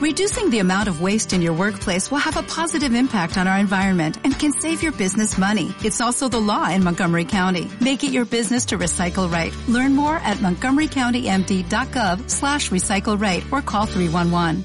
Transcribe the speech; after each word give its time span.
Reducing 0.00 0.48
the 0.48 0.60
amount 0.60 0.88
of 0.88 1.02
waste 1.02 1.34
in 1.34 1.42
your 1.42 1.52
workplace 1.52 2.10
will 2.10 2.24
have 2.24 2.38
a 2.38 2.42
positive 2.42 2.94
impact 2.94 3.36
on 3.36 3.46
our 3.46 3.58
environment 3.58 4.16
and 4.24 4.32
can 4.32 4.50
save 4.50 4.82
your 4.82 4.92
business 4.92 5.36
money. 5.36 5.74
It's 5.84 6.00
also 6.00 6.26
the 6.26 6.40
law 6.40 6.70
in 6.70 6.82
Montgomery 6.82 7.26
County. 7.26 7.68
Make 7.82 8.02
it 8.02 8.10
your 8.10 8.24
business 8.24 8.64
to 8.68 8.78
recycle 8.78 9.30
right. 9.30 9.52
Learn 9.68 9.94
more 9.94 10.16
at 10.16 10.38
montgomerycountymd.gov 10.38 12.30
slash 12.30 12.70
recycle 12.70 13.20
right 13.20 13.44
or 13.52 13.60
call 13.60 13.84
311. 13.84 14.64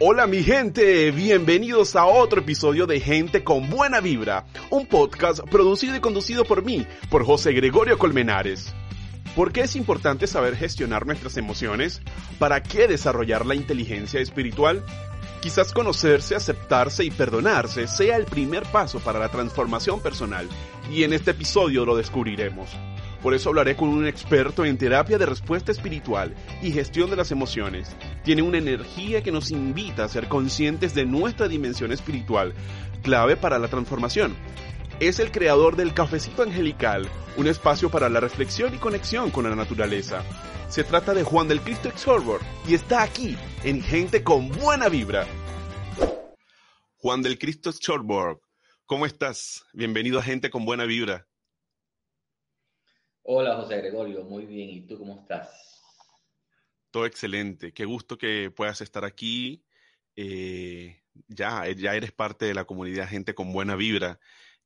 Hola 0.00 0.28
mi 0.28 0.44
gente, 0.44 1.10
bienvenidos 1.10 1.96
a 1.96 2.06
otro 2.06 2.38
episodio 2.42 2.86
de 2.86 3.00
Gente 3.00 3.42
con 3.42 3.68
Buena 3.68 4.00
Vibra, 4.00 4.46
un 4.70 4.86
podcast 4.86 5.40
producido 5.50 5.96
y 5.96 6.00
conducido 6.00 6.44
por 6.44 6.62
mí, 6.62 6.86
por 7.10 7.24
José 7.24 7.52
Gregorio 7.52 7.98
Colmenares. 7.98 8.72
¿Por 9.38 9.52
qué 9.52 9.60
es 9.60 9.76
importante 9.76 10.26
saber 10.26 10.56
gestionar 10.56 11.06
nuestras 11.06 11.36
emociones? 11.36 12.02
¿Para 12.40 12.60
qué 12.60 12.88
desarrollar 12.88 13.46
la 13.46 13.54
inteligencia 13.54 14.18
espiritual? 14.18 14.84
Quizás 15.40 15.72
conocerse, 15.72 16.34
aceptarse 16.34 17.04
y 17.04 17.12
perdonarse 17.12 17.86
sea 17.86 18.16
el 18.16 18.24
primer 18.24 18.64
paso 18.64 18.98
para 18.98 19.20
la 19.20 19.28
transformación 19.28 20.00
personal, 20.00 20.48
y 20.90 21.04
en 21.04 21.12
este 21.12 21.30
episodio 21.30 21.84
lo 21.84 21.96
descubriremos. 21.96 22.68
Por 23.22 23.32
eso 23.32 23.50
hablaré 23.50 23.76
con 23.76 23.90
un 23.90 24.08
experto 24.08 24.64
en 24.64 24.76
terapia 24.76 25.18
de 25.18 25.26
respuesta 25.26 25.70
espiritual 25.70 26.34
y 26.60 26.72
gestión 26.72 27.08
de 27.08 27.14
las 27.14 27.30
emociones. 27.30 27.94
Tiene 28.24 28.42
una 28.42 28.58
energía 28.58 29.22
que 29.22 29.30
nos 29.30 29.52
invita 29.52 30.02
a 30.02 30.08
ser 30.08 30.26
conscientes 30.26 30.96
de 30.96 31.06
nuestra 31.06 31.46
dimensión 31.46 31.92
espiritual, 31.92 32.54
clave 33.04 33.36
para 33.36 33.60
la 33.60 33.68
transformación 33.68 34.34
es 35.00 35.20
el 35.20 35.30
creador 35.30 35.76
del 35.76 35.94
Cafecito 35.94 36.42
Angelical, 36.42 37.08
un 37.36 37.46
espacio 37.46 37.88
para 37.88 38.08
la 38.08 38.18
reflexión 38.18 38.74
y 38.74 38.78
conexión 38.78 39.30
con 39.30 39.48
la 39.48 39.54
naturaleza. 39.54 40.24
Se 40.68 40.82
trata 40.82 41.14
de 41.14 41.22
Juan 41.22 41.46
del 41.46 41.60
Cristo 41.60 41.88
Exorber 41.88 42.40
y 42.66 42.74
está 42.74 43.04
aquí 43.04 43.36
en 43.62 43.80
Gente 43.80 44.24
con 44.24 44.48
Buena 44.48 44.88
Vibra. 44.88 45.24
Juan 46.96 47.22
del 47.22 47.38
Cristo 47.38 47.70
Exorber, 47.70 48.38
¿cómo 48.86 49.06
estás? 49.06 49.64
Bienvenido 49.72 50.18
a 50.18 50.22
Gente 50.22 50.50
con 50.50 50.64
Buena 50.64 50.84
Vibra. 50.84 51.28
Hola 53.22 53.54
José 53.54 53.76
Gregorio, 53.76 54.24
muy 54.24 54.46
bien. 54.46 54.68
¿Y 54.70 54.80
tú 54.80 54.98
cómo 54.98 55.20
estás? 55.20 55.80
Todo 56.90 57.06
excelente. 57.06 57.72
Qué 57.72 57.84
gusto 57.84 58.18
que 58.18 58.50
puedas 58.50 58.80
estar 58.80 59.04
aquí. 59.04 59.62
Eh, 60.16 61.00
ya, 61.28 61.64
ya 61.68 61.94
eres 61.94 62.10
parte 62.10 62.46
de 62.46 62.54
la 62.54 62.64
comunidad 62.64 63.08
Gente 63.08 63.34
con 63.34 63.52
Buena 63.52 63.76
Vibra. 63.76 64.18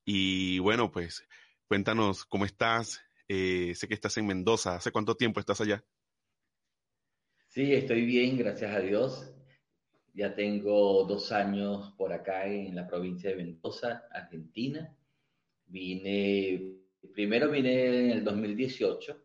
Y 0.05 0.59
bueno, 0.59 0.91
pues 0.91 1.27
cuéntanos 1.67 2.25
cómo 2.25 2.45
estás. 2.45 3.01
Eh, 3.29 3.75
sé 3.75 3.89
que 3.89 3.95
estás 3.95 4.17
en 4.19 4.27
Mendoza. 4.27 4.77
¿Hace 4.77 4.91
cuánto 4.91 5.17
tiempo 5.17 5.41
estás 5.41 5.61
allá? 5.61 5.85
Sí, 7.49 7.73
estoy 7.73 8.05
bien, 8.05 8.37
gracias 8.37 8.75
a 8.75 8.81
Dios. 8.81 9.33
Ya 10.15 10.35
tengo 10.35 11.05
dos 11.05 11.33
años 11.33 11.95
por 11.97 12.13
acá 12.13 12.47
en 12.47 12.75
la 12.75 12.87
provincia 12.87 13.31
de 13.31 13.37
Mendoza, 13.37 14.05
Argentina. 14.11 14.95
Vine, 15.67 16.75
primero 17.15 17.51
vine 17.51 17.87
en 17.87 18.11
el 18.11 18.25
2018 18.25 19.23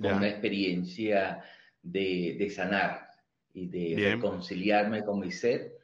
con 0.00 0.14
una 0.14 0.28
experiencia 0.28 1.44
de, 1.80 2.36
de, 2.36 2.50
sanar 2.50 3.08
y 3.52 3.68
de 3.68 4.14
reconciliarme 4.14 5.04
con 5.04 5.20
mi 5.20 5.30
ser. 5.30 5.76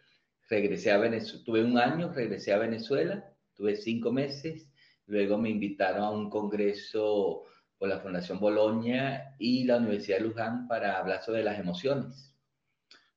Regresé 0.49 0.91
a 0.91 0.99
Venezuela, 0.99 1.45
tuve 1.45 1.63
un 1.63 1.79
año, 1.79 2.13
regresé 2.13 2.53
a 2.53 2.59
Venezuela 2.59 3.31
Tuve 3.61 3.77
cinco 3.77 4.11
meses, 4.11 4.67
luego 5.05 5.37
me 5.37 5.51
invitaron 5.51 6.03
a 6.03 6.11
un 6.11 6.31
congreso 6.31 7.43
por 7.77 7.91
la 7.91 8.01
Fundación 8.01 8.41
Boloña 8.41 9.37
y 9.39 9.65
la 9.65 9.77
Universidad 9.77 10.17
de 10.17 10.25
Luján 10.25 10.67
para 10.67 10.97
hablar 10.97 11.23
sobre 11.23 11.45
las 11.45 11.59
emociones. 11.61 12.35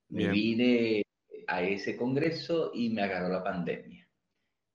Me 0.10 0.28
vine 0.28 1.02
a 1.48 1.64
ese 1.64 1.96
congreso 1.96 2.72
y 2.76 2.90
me 2.90 3.04
agarró 3.04 3.30
la 3.30 3.42
pandemia. 3.42 4.06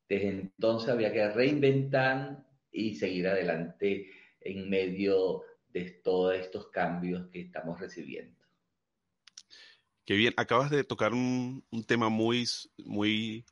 Desde 0.09 0.31
entonces 0.31 0.89
había 0.89 1.13
que 1.13 1.29
reinventar 1.29 2.47
y 2.73 2.95
seguir 2.95 3.29
adelante 3.29 4.11
en 4.41 4.71
medio 4.71 5.43
de 5.69 6.01
todos 6.03 6.35
estos 6.35 6.69
cambios 6.71 7.29
que 7.29 7.43
estamos 7.43 7.79
recibiendo. 7.79 8.43
Qué 10.07 10.15
bien, 10.15 10.33
acabas 10.39 10.71
de 10.71 10.83
tocar 10.83 11.13
un, 11.13 11.63
un 11.71 11.85
tema 11.85 12.09
muy, 12.09 12.47
muy 12.79 13.45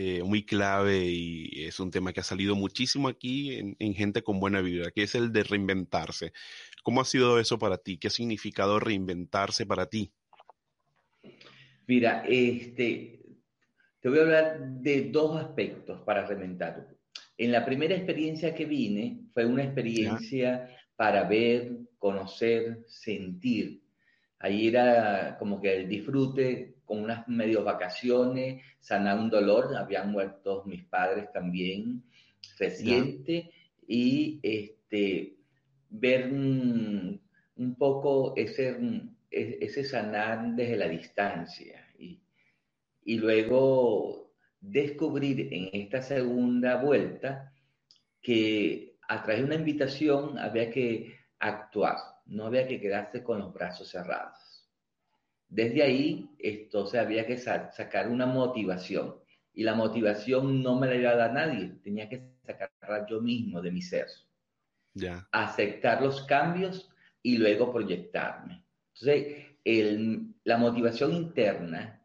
eh, 0.00 0.22
muy 0.22 0.44
clave 0.44 1.06
y 1.06 1.64
es 1.64 1.80
un 1.80 1.90
tema 1.90 2.12
que 2.12 2.20
ha 2.20 2.22
salido 2.22 2.54
muchísimo 2.54 3.08
aquí 3.08 3.56
en, 3.56 3.94
Gente 3.94 4.22
con 4.22 4.38
Buena 4.38 4.60
Vibra, 4.60 4.92
que 4.92 5.02
es 5.02 5.16
el 5.16 5.32
de 5.32 5.42
reinventarse. 5.42 6.32
¿Cómo 6.84 7.00
ha 7.00 7.04
sido 7.04 7.40
eso 7.40 7.58
para 7.58 7.78
ti? 7.78 7.98
¿Qué 7.98 8.06
ha 8.06 8.10
significado 8.10 8.78
reinventarse 8.78 9.66
para 9.66 9.86
ti? 9.86 10.12
Mira, 11.88 12.22
este, 12.28 13.18
te 13.98 14.08
voy 14.08 14.20
a 14.20 14.22
hablar 14.22 14.60
de 14.60 15.10
dos 15.10 15.36
aspectos 15.36 16.00
para 16.02 16.24
reinventar. 16.24 16.86
En 17.36 17.50
la 17.50 17.64
primera 17.64 17.96
experiencia 17.96 18.54
que 18.54 18.66
vine 18.66 19.22
fue 19.34 19.46
una 19.46 19.64
experiencia 19.64 20.76
para 20.94 21.24
ver, 21.24 21.72
conocer, 21.98 22.84
sentir. 22.86 23.82
Ahí 24.40 24.68
era 24.68 25.36
como 25.38 25.60
que 25.60 25.74
el 25.76 25.88
disfrute 25.88 26.76
con 26.84 27.02
unas 27.02 27.26
medio 27.28 27.64
vacaciones, 27.64 28.62
sanar 28.80 29.18
un 29.18 29.30
dolor, 29.30 29.76
habían 29.76 30.10
muerto 30.10 30.62
mis 30.66 30.84
padres 30.84 31.30
también 31.32 32.02
reciente, 32.58 33.50
y 33.86 34.38
este, 34.42 35.36
ver 35.90 36.32
un, 36.32 37.20
poco 37.76 38.34
ese, 38.36 38.76
ese 39.30 39.84
sanar 39.84 40.54
desde 40.54 40.76
la 40.76 40.88
distancia. 40.88 41.86
Y, 41.98 42.20
y 43.04 43.18
luego 43.18 44.32
descubrir 44.60 45.52
en 45.52 45.70
esta 45.72 46.02
segunda 46.02 46.82
vuelta 46.82 47.52
que 48.20 48.96
a 49.08 49.22
través 49.22 49.40
de 49.40 49.46
una 49.46 49.54
invitación 49.54 50.38
había 50.38 50.70
que 50.70 51.16
actuar, 51.38 51.96
no 52.28 52.46
había 52.46 52.66
que 52.66 52.80
quedarse 52.80 53.22
con 53.22 53.38
los 53.38 53.52
brazos 53.52 53.88
cerrados. 53.88 54.68
Desde 55.48 55.82
ahí, 55.82 56.30
esto, 56.38 56.86
se 56.86 56.98
había 56.98 57.26
que 57.26 57.38
sacar 57.38 58.08
una 58.08 58.26
motivación. 58.26 59.16
Y 59.54 59.64
la 59.64 59.74
motivación 59.74 60.62
no 60.62 60.78
me 60.78 60.86
la 60.86 60.94
iba 60.96 61.10
a 61.10 61.16
dar 61.16 61.32
nadie, 61.32 61.78
tenía 61.82 62.08
que 62.08 62.34
sacarla 62.44 63.06
yo 63.08 63.20
mismo 63.20 63.60
de 63.60 63.72
mi 63.72 63.82
ser. 63.82 64.06
Aceptar 65.32 66.02
los 66.02 66.22
cambios 66.24 66.90
y 67.22 67.38
luego 67.38 67.72
proyectarme. 67.72 68.64
Entonces, 68.94 69.46
la 70.44 70.56
motivación 70.58 71.12
interna 71.14 72.02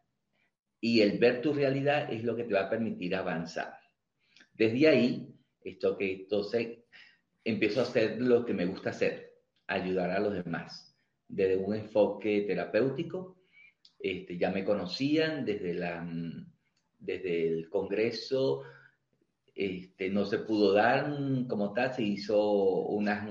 y 0.80 1.00
el 1.00 1.18
ver 1.18 1.40
tu 1.40 1.52
realidad 1.52 2.12
es 2.12 2.24
lo 2.24 2.36
que 2.36 2.44
te 2.44 2.54
va 2.54 2.62
a 2.62 2.70
permitir 2.70 3.14
avanzar. 3.14 3.78
Desde 4.52 4.88
ahí, 4.88 5.34
esto 5.62 5.96
que 5.96 6.12
entonces 6.12 6.78
empiezo 7.42 7.80
a 7.80 7.84
hacer 7.84 8.20
lo 8.20 8.44
que 8.44 8.54
me 8.54 8.66
gusta 8.66 8.90
hacer, 8.90 9.23
ayudar 9.66 10.10
a 10.10 10.20
los 10.20 10.34
demás 10.34 10.94
desde 11.28 11.56
un 11.56 11.74
enfoque 11.74 12.42
terapéutico. 12.42 13.36
Este, 13.98 14.36
ya 14.36 14.50
me 14.50 14.64
conocían 14.64 15.44
desde, 15.44 15.74
la, 15.74 16.06
desde 16.98 17.48
el 17.48 17.68
Congreso, 17.70 18.62
este, 19.54 20.10
no 20.10 20.24
se 20.24 20.38
pudo 20.38 20.72
dar 20.72 21.10
como 21.48 21.72
tal, 21.72 21.94
se 21.94 22.02
hizo 22.02 22.40
unas, 22.88 23.28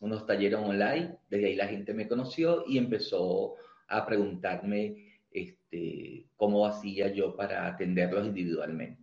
unos 0.00 0.26
talleres 0.26 0.58
online, 0.58 1.16
desde 1.30 1.46
ahí 1.46 1.54
la 1.54 1.68
gente 1.68 1.94
me 1.94 2.08
conoció 2.08 2.64
y 2.66 2.78
empezó 2.78 3.54
a 3.88 4.04
preguntarme 4.04 5.20
este, 5.30 6.26
cómo 6.36 6.66
hacía 6.66 7.12
yo 7.12 7.36
para 7.36 7.66
atenderlos 7.66 8.26
individualmente. 8.26 9.02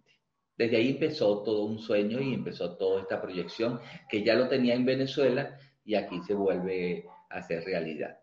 Desde 0.57 0.75
ahí 0.75 0.89
empezó 0.89 1.41
todo 1.41 1.63
un 1.63 1.79
sueño 1.79 2.19
y 2.19 2.33
empezó 2.33 2.75
toda 2.75 3.01
esta 3.01 3.21
proyección 3.21 3.79
que 4.09 4.23
ya 4.23 4.33
lo 4.33 4.49
tenía 4.49 4.75
en 4.75 4.85
Venezuela 4.85 5.57
y 5.89 5.95
aquí 5.95 6.21
se 6.21 6.35
vuelve 6.35 7.07
hacer 7.31 7.63
realidad. 7.63 8.19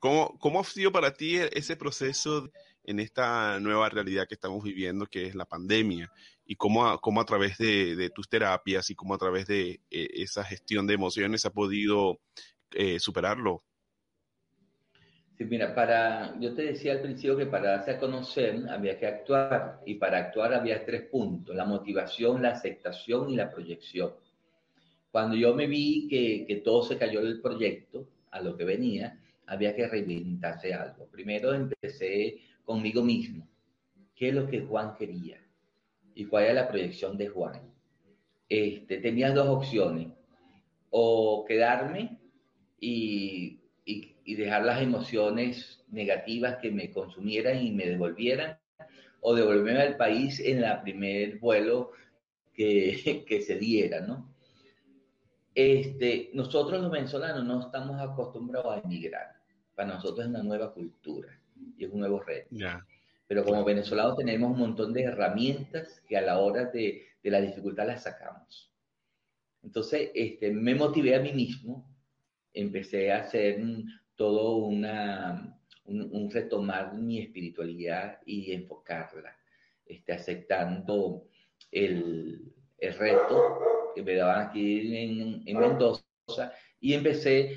¿Cómo, 0.00 0.36
¿Cómo 0.40 0.58
ha 0.58 0.64
sido 0.64 0.90
para 0.90 1.12
ti 1.12 1.36
ese 1.36 1.76
proceso 1.76 2.50
en 2.82 2.98
esta 2.98 3.60
nueva 3.60 3.88
realidad 3.88 4.26
que 4.26 4.34
estamos 4.34 4.64
viviendo, 4.64 5.06
que 5.06 5.26
es 5.26 5.36
la 5.36 5.44
pandemia? 5.44 6.10
¿Y 6.44 6.56
cómo, 6.56 6.98
cómo 6.98 7.20
a 7.20 7.24
través 7.24 7.56
de, 7.56 8.10
tus 8.12 8.28
terapias 8.28 8.90
y 8.90 8.96
cómo 8.96 9.14
a 9.14 9.18
través 9.18 9.46
de 9.46 9.80
eh, 9.90 10.08
esa 10.14 10.42
gestión 10.42 10.88
de 10.88 10.94
emociones 10.94 11.46
ha 11.46 11.50
podido 11.50 12.18
eh, 12.72 12.98
superarlo? 12.98 13.62
Sí, 15.36 15.44
mira, 15.44 15.72
para, 15.72 16.36
yo 16.40 16.52
te 16.52 16.62
decía 16.62 16.94
al 16.94 17.02
principio 17.02 17.36
que 17.36 17.46
para 17.46 17.76
darse 17.76 17.92
a 17.92 18.00
conocer 18.00 18.68
había 18.68 18.98
que 18.98 19.06
actuar 19.06 19.82
y 19.86 19.94
para 19.94 20.18
actuar 20.18 20.52
había 20.52 20.84
tres 20.84 21.02
puntos, 21.02 21.54
la 21.54 21.64
motivación, 21.64 22.42
la 22.42 22.50
aceptación 22.50 23.30
y 23.30 23.36
la 23.36 23.52
proyección. 23.52 24.14
Cuando 25.18 25.34
yo 25.34 25.52
me 25.52 25.66
vi 25.66 26.06
que, 26.06 26.62
todo 26.64 26.84
se 26.84 26.96
cayó 26.96 27.20
del 27.20 27.40
proyecto, 27.40 28.06
a 28.30 28.40
lo 28.40 28.56
que 28.56 28.62
venía, 28.62 29.18
había 29.48 29.74
que 29.74 29.88
reinventarse 29.88 30.72
algo. 30.72 31.08
Primero 31.08 31.52
empecé 31.52 32.38
conmigo 32.64 33.02
mismo. 33.02 33.44
¿Qué 34.14 34.28
es 34.28 34.34
lo 34.36 34.46
que 34.46 34.60
Juan 34.60 34.94
quería? 34.96 35.44
¿Y 36.14 36.26
cuál 36.26 36.44
era 36.44 36.54
la 36.54 36.68
proyección 36.68 37.18
de 37.18 37.26
Juan? 37.26 37.60
Este, 38.48 38.98
tenía 38.98 39.32
dos 39.32 39.48
opciones. 39.48 40.06
O 40.90 41.44
quedarme 41.44 42.20
y, 42.78 43.58
y, 43.84 44.34
dejar 44.36 44.64
las 44.66 44.80
emociones 44.80 45.84
negativas 45.88 46.58
que 46.62 46.70
me 46.70 46.92
consumieran 46.92 47.60
y 47.60 47.72
me 47.72 47.86
devolvieran, 47.86 48.56
o 49.20 49.34
devolverme 49.34 49.82
al 49.82 49.96
país 49.96 50.38
en 50.38 50.62
el 50.62 50.80
primer 50.82 51.40
vuelo 51.40 51.90
que, 52.54 53.24
que 53.26 53.40
se 53.40 53.58
diera, 53.58 54.00
¿no? 54.00 54.27
Este, 55.60 56.30
nosotros 56.34 56.80
los 56.80 56.88
venezolanos 56.88 57.44
no 57.44 57.60
estamos 57.60 58.00
acostumbrados 58.00 58.76
a 58.76 58.78
emigrar. 58.78 59.34
Para 59.74 59.94
nosotros 59.94 60.20
es 60.20 60.30
una 60.30 60.44
nueva 60.44 60.72
cultura 60.72 61.36
y 61.76 61.84
es 61.84 61.90
un 61.90 61.98
nuevo 61.98 62.20
reto. 62.20 62.54
Pero 63.26 63.44
como 63.44 63.64
venezolanos 63.64 64.16
tenemos 64.16 64.52
un 64.52 64.58
montón 64.60 64.92
de 64.92 65.02
herramientas 65.02 66.00
que 66.06 66.16
a 66.16 66.20
la 66.20 66.38
hora 66.38 66.66
de, 66.66 67.02
de 67.20 67.30
la 67.32 67.40
dificultad 67.40 67.88
las 67.88 68.04
sacamos. 68.04 68.72
Entonces, 69.64 70.12
este, 70.14 70.52
me 70.52 70.76
motivé 70.76 71.16
a 71.16 71.20
mí 71.20 71.32
mismo, 71.32 71.92
empecé 72.54 73.10
a 73.10 73.22
hacer 73.22 73.60
todo 74.14 74.58
una, 74.58 75.58
un, 75.86 76.30
retomar 76.30 76.94
mi 76.94 77.18
espiritualidad 77.18 78.20
y 78.24 78.52
enfocarla, 78.52 79.36
este, 79.84 80.12
aceptando 80.12 81.24
el, 81.72 82.54
el 82.78 82.94
reto 82.94 83.77
me 84.02 84.14
daban 84.14 84.48
aquí 84.48 84.96
en, 84.96 85.42
en 85.46 85.58
Mendoza 85.58 86.02
y 86.80 86.94
empecé, 86.94 87.56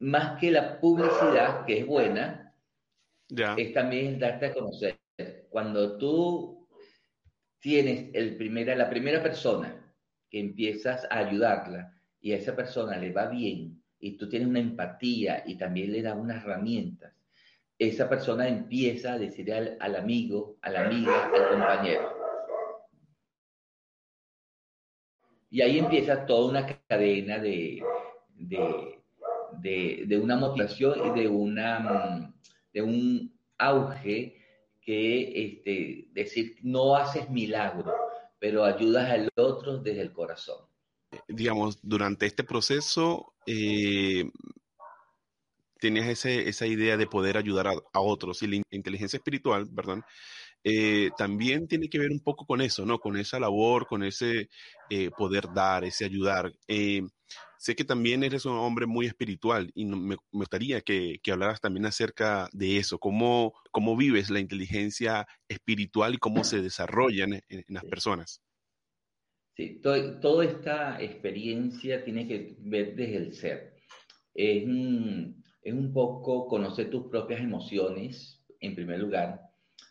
más 0.00 0.38
que 0.38 0.50
la 0.50 0.80
publicidad, 0.80 1.64
que 1.64 1.80
es 1.80 1.86
buena, 1.86 2.54
es 3.56 3.72
también 3.72 4.18
darte 4.18 4.46
a 4.46 4.54
conocer. 4.54 4.98
Cuando 5.50 5.98
tú 5.98 6.68
tienes 7.58 8.10
el 8.14 8.36
primera, 8.36 8.76
la 8.76 8.88
primera 8.88 9.22
persona 9.22 9.94
que 10.30 10.40
empiezas 10.40 11.06
a 11.10 11.18
ayudarla 11.18 11.94
y 12.20 12.32
a 12.32 12.36
esa 12.36 12.54
persona 12.54 12.96
le 12.96 13.12
va 13.12 13.26
bien 13.26 13.82
y 13.98 14.16
tú 14.16 14.28
tienes 14.28 14.48
una 14.48 14.60
empatía 14.60 15.42
y 15.46 15.56
también 15.56 15.92
le 15.92 16.02
das 16.02 16.16
unas 16.16 16.44
herramientas, 16.44 17.12
esa 17.78 18.08
persona 18.08 18.48
empieza 18.48 19.14
a 19.14 19.18
decir 19.18 19.52
al, 19.52 19.76
al 19.80 19.96
amigo, 19.96 20.58
a 20.62 20.70
la 20.70 20.86
amiga, 20.86 21.26
al 21.26 21.48
compañero. 21.50 22.17
Y 25.50 25.62
ahí 25.62 25.78
empieza 25.78 26.26
toda 26.26 26.50
una 26.50 26.66
cadena 26.86 27.38
de, 27.38 27.82
de, 28.34 30.04
de, 30.06 30.18
una 30.18 30.36
motivación 30.36 31.06
y 31.06 31.20
de, 31.20 31.28
una, 31.28 32.34
de 32.72 32.82
un 32.82 33.38
auge 33.58 34.36
que 34.80 35.44
este, 35.44 36.08
decir, 36.12 36.56
no 36.62 36.96
haces 36.96 37.28
milagro, 37.30 37.92
pero 38.38 38.64
ayudas 38.64 39.10
al 39.10 39.28
otro 39.36 39.78
desde 39.78 40.02
el 40.02 40.12
corazón. 40.12 40.66
Digamos, 41.26 41.78
durante 41.82 42.26
este 42.26 42.44
proceso, 42.44 43.34
eh, 43.46 44.30
tenías 45.78 46.06
ese, 46.06 46.48
esa 46.48 46.66
idea 46.66 46.96
de 46.96 47.06
poder 47.06 47.36
ayudar 47.36 47.68
a, 47.68 48.00
otros 48.00 48.42
y 48.42 48.46
la 48.46 48.62
inteligencia 48.70 49.16
espiritual, 49.16 49.68
perdón, 49.74 50.04
eh, 50.64 51.10
también 51.16 51.68
tiene 51.68 51.88
que 51.88 51.98
ver 51.98 52.10
un 52.10 52.20
poco 52.20 52.46
con 52.46 52.60
eso, 52.60 52.84
¿no? 52.84 52.98
Con 52.98 53.16
esa 53.16 53.40
labor, 53.40 53.86
con 53.86 54.02
ese 54.02 54.48
eh, 54.90 55.10
poder 55.16 55.44
dar, 55.54 55.84
ese 55.84 56.04
ayudar. 56.04 56.52
sé 57.58 57.74
que 57.74 57.84
también 57.84 58.22
eres 58.22 58.44
un 58.44 58.52
hombre 58.52 58.86
muy 58.86 59.06
espiritual 59.06 59.70
y 59.74 59.84
me, 59.84 60.16
gustaría 60.30 60.80
que, 60.80 61.18
que, 61.22 61.32
hablaras 61.32 61.60
también 61.60 61.86
acerca 61.86 62.48
de 62.52 62.76
eso, 62.78 62.98
cómo, 62.98 63.52
cómo 63.72 63.96
vives 63.96 64.30
la 64.30 64.40
inteligencia 64.40 65.26
espiritual 65.48 66.14
y 66.14 66.18
cómo 66.18 66.44
se 66.44 66.62
desarrolla 66.62 67.24
en, 67.24 67.42
en 67.48 67.64
las 67.68 67.84
personas. 67.84 68.40
Sí, 69.58 69.80
toda 69.82 70.44
esta 70.44 71.02
experiencia 71.02 72.04
tiene 72.04 72.28
que 72.28 72.54
ver 72.60 72.94
desde 72.94 73.16
el 73.16 73.34
ser. 73.34 73.74
Es 74.32 74.64
un, 74.64 75.42
es 75.62 75.74
un 75.74 75.92
poco 75.92 76.46
conocer 76.46 76.90
tus 76.90 77.08
propias 77.08 77.40
emociones, 77.40 78.40
en 78.60 78.76
primer 78.76 79.00
lugar, 79.00 79.40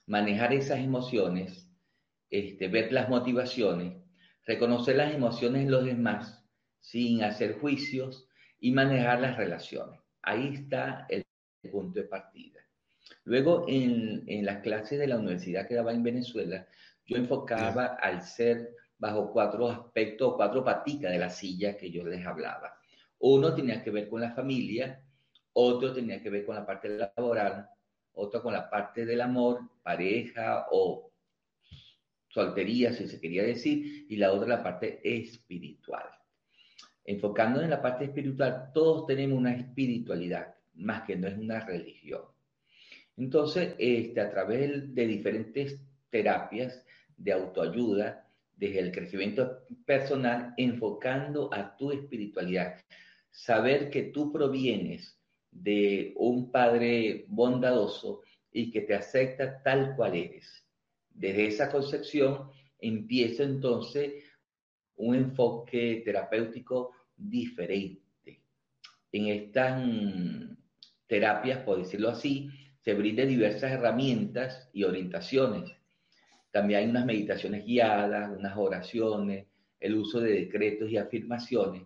manejar 0.07 0.53
esas 0.53 0.79
emociones, 0.79 1.69
este, 2.29 2.67
ver 2.67 2.91
las 2.91 3.09
motivaciones, 3.09 4.01
reconocer 4.45 4.95
las 4.95 5.13
emociones 5.13 5.63
en 5.63 5.71
los 5.71 5.85
demás 5.85 6.45
sin 6.79 7.23
hacer 7.23 7.59
juicios 7.59 8.27
y 8.59 8.71
manejar 8.71 9.21
las 9.21 9.37
relaciones. 9.37 9.99
Ahí 10.23 10.55
está 10.55 11.05
el 11.09 11.25
punto 11.71 11.99
de 11.99 12.07
partida. 12.07 12.61
Luego, 13.25 13.65
en, 13.67 14.23
en 14.27 14.45
las 14.45 14.61
clases 14.61 14.99
de 14.99 15.07
la 15.07 15.17
universidad 15.17 15.67
que 15.67 15.75
daba 15.75 15.91
en 15.91 16.03
Venezuela, 16.03 16.67
yo 17.05 17.17
enfocaba 17.17 17.97
al 18.01 18.21
ser 18.21 18.73
bajo 18.97 19.31
cuatro 19.31 19.69
aspectos, 19.69 20.35
cuatro 20.35 20.63
paticas 20.63 21.11
de 21.11 21.19
la 21.19 21.29
silla 21.29 21.77
que 21.77 21.91
yo 21.91 22.05
les 22.05 22.25
hablaba. 22.25 22.77
Uno 23.19 23.53
tenía 23.53 23.83
que 23.83 23.91
ver 23.91 24.09
con 24.09 24.21
la 24.21 24.31
familia, 24.31 25.01
otro 25.53 25.93
tenía 25.93 26.21
que 26.21 26.29
ver 26.29 26.45
con 26.45 26.55
la 26.55 26.65
parte 26.65 26.89
laboral, 26.89 27.69
otro 28.17 28.41
con 28.41 28.53
la 28.53 28.69
parte 28.69 29.05
del 29.05 29.21
amor, 29.21 29.61
pareja 29.83 30.67
o 30.71 31.11
soltería, 32.27 32.91
si 32.93 33.07
se 33.07 33.19
quería 33.19 33.43
decir, 33.43 34.05
y 34.09 34.17
la 34.17 34.31
otra 34.31 34.47
la 34.47 34.63
parte 34.63 34.99
espiritual. 35.03 36.05
Enfocando 37.05 37.61
en 37.61 37.69
la 37.69 37.81
parte 37.81 38.05
espiritual, 38.05 38.71
todos 38.73 39.07
tenemos 39.07 39.37
una 39.37 39.55
espiritualidad, 39.55 40.55
más 40.75 41.03
que 41.03 41.15
no 41.15 41.27
es 41.27 41.37
una 41.37 41.61
religión. 41.61 42.23
Entonces, 43.15 43.75
este, 43.79 44.19
a 44.19 44.29
través 44.29 44.93
de 44.93 45.07
diferentes 45.07 45.81
terapias 46.09 46.83
de 47.15 47.31
autoayuda, 47.31 48.27
desde 48.57 48.79
el 48.79 48.91
crecimiento 48.91 49.63
personal, 49.85 50.53
enfocando 50.57 51.53
a 51.53 51.77
tu 51.77 51.91
espiritualidad. 51.91 52.75
Saber 53.29 53.89
que 53.89 54.03
tú 54.03 54.31
provienes 54.31 55.16
de 55.51 56.13
un 56.17 56.51
Padre 56.51 57.25
bondadoso 57.27 58.21
y 58.51 58.71
que 58.71 58.81
te 58.81 58.95
acepta 58.95 59.61
tal 59.63 59.95
cual 59.95 60.15
eres. 60.15 60.65
Desde 61.09 61.47
esa 61.47 61.71
concepción 61.71 62.49
empieza 62.79 63.43
entonces 63.43 64.23
un 64.95 65.15
enfoque 65.15 66.01
terapéutico 66.03 66.91
diferente. 67.15 68.41
En 69.11 69.27
estas 69.27 69.81
terapias, 71.07 71.59
por 71.59 71.77
decirlo 71.77 72.09
así, 72.09 72.49
se 72.79 72.93
brindan 72.93 73.29
diversas 73.29 73.71
herramientas 73.71 74.69
y 74.73 74.83
orientaciones 74.83 75.77
también 76.57 76.79
hay 76.79 76.89
unas 76.89 77.05
meditaciones 77.05 77.65
guiadas, 77.65 78.35
unas 78.35 78.57
oraciones, 78.57 79.45
el 79.79 79.93
uso 79.95 80.19
de 80.19 80.33
decretos 80.33 80.89
y 80.89 80.97
afirmaciones, 80.97 81.83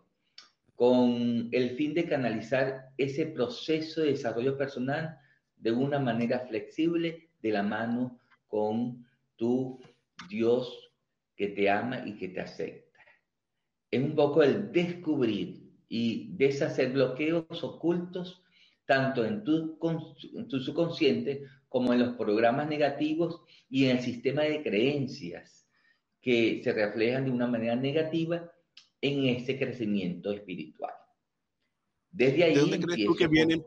con 0.81 1.47
el 1.51 1.75
fin 1.75 1.93
de 1.93 2.05
canalizar 2.05 2.89
ese 2.97 3.27
proceso 3.27 4.01
de 4.01 4.13
desarrollo 4.13 4.57
personal 4.57 5.15
de 5.55 5.71
una 5.71 5.99
manera 5.99 6.39
flexible, 6.47 7.29
de 7.39 7.51
la 7.51 7.61
mano 7.61 8.19
con 8.47 9.05
tu 9.35 9.79
Dios 10.27 10.91
que 11.35 11.49
te 11.49 11.69
ama 11.69 12.01
y 12.03 12.17
que 12.17 12.29
te 12.29 12.41
acepta. 12.41 12.99
Es 13.91 14.01
un 14.01 14.15
poco 14.15 14.41
el 14.41 14.71
descubrir 14.71 15.69
y 15.87 16.35
deshacer 16.35 16.93
bloqueos 16.93 17.63
ocultos 17.63 18.41
tanto 18.87 19.23
en 19.23 19.43
tu, 19.43 19.77
en 20.33 20.49
subconsciente 20.49 21.43
como 21.69 21.93
en 21.93 21.99
los 21.99 22.15
programas 22.15 22.67
negativos 22.67 23.43
y 23.69 23.85
en 23.85 23.97
el 23.97 24.03
sistema 24.03 24.41
de 24.41 24.63
creencias 24.63 25.69
que 26.19 26.59
se 26.63 26.73
reflejan 26.73 27.25
de 27.25 27.29
una 27.29 27.45
manera 27.45 27.75
negativa 27.75 28.50
en 29.01 29.25
ese 29.25 29.57
crecimiento 29.57 30.31
espiritual. 30.31 30.93
Desde 32.09 32.43
ahí. 32.43 32.53
¿De 32.53 32.61
dónde 32.61 32.79
crees 32.79 33.05
tú 33.05 33.15
que 33.15 33.27
vienen? 33.27 33.65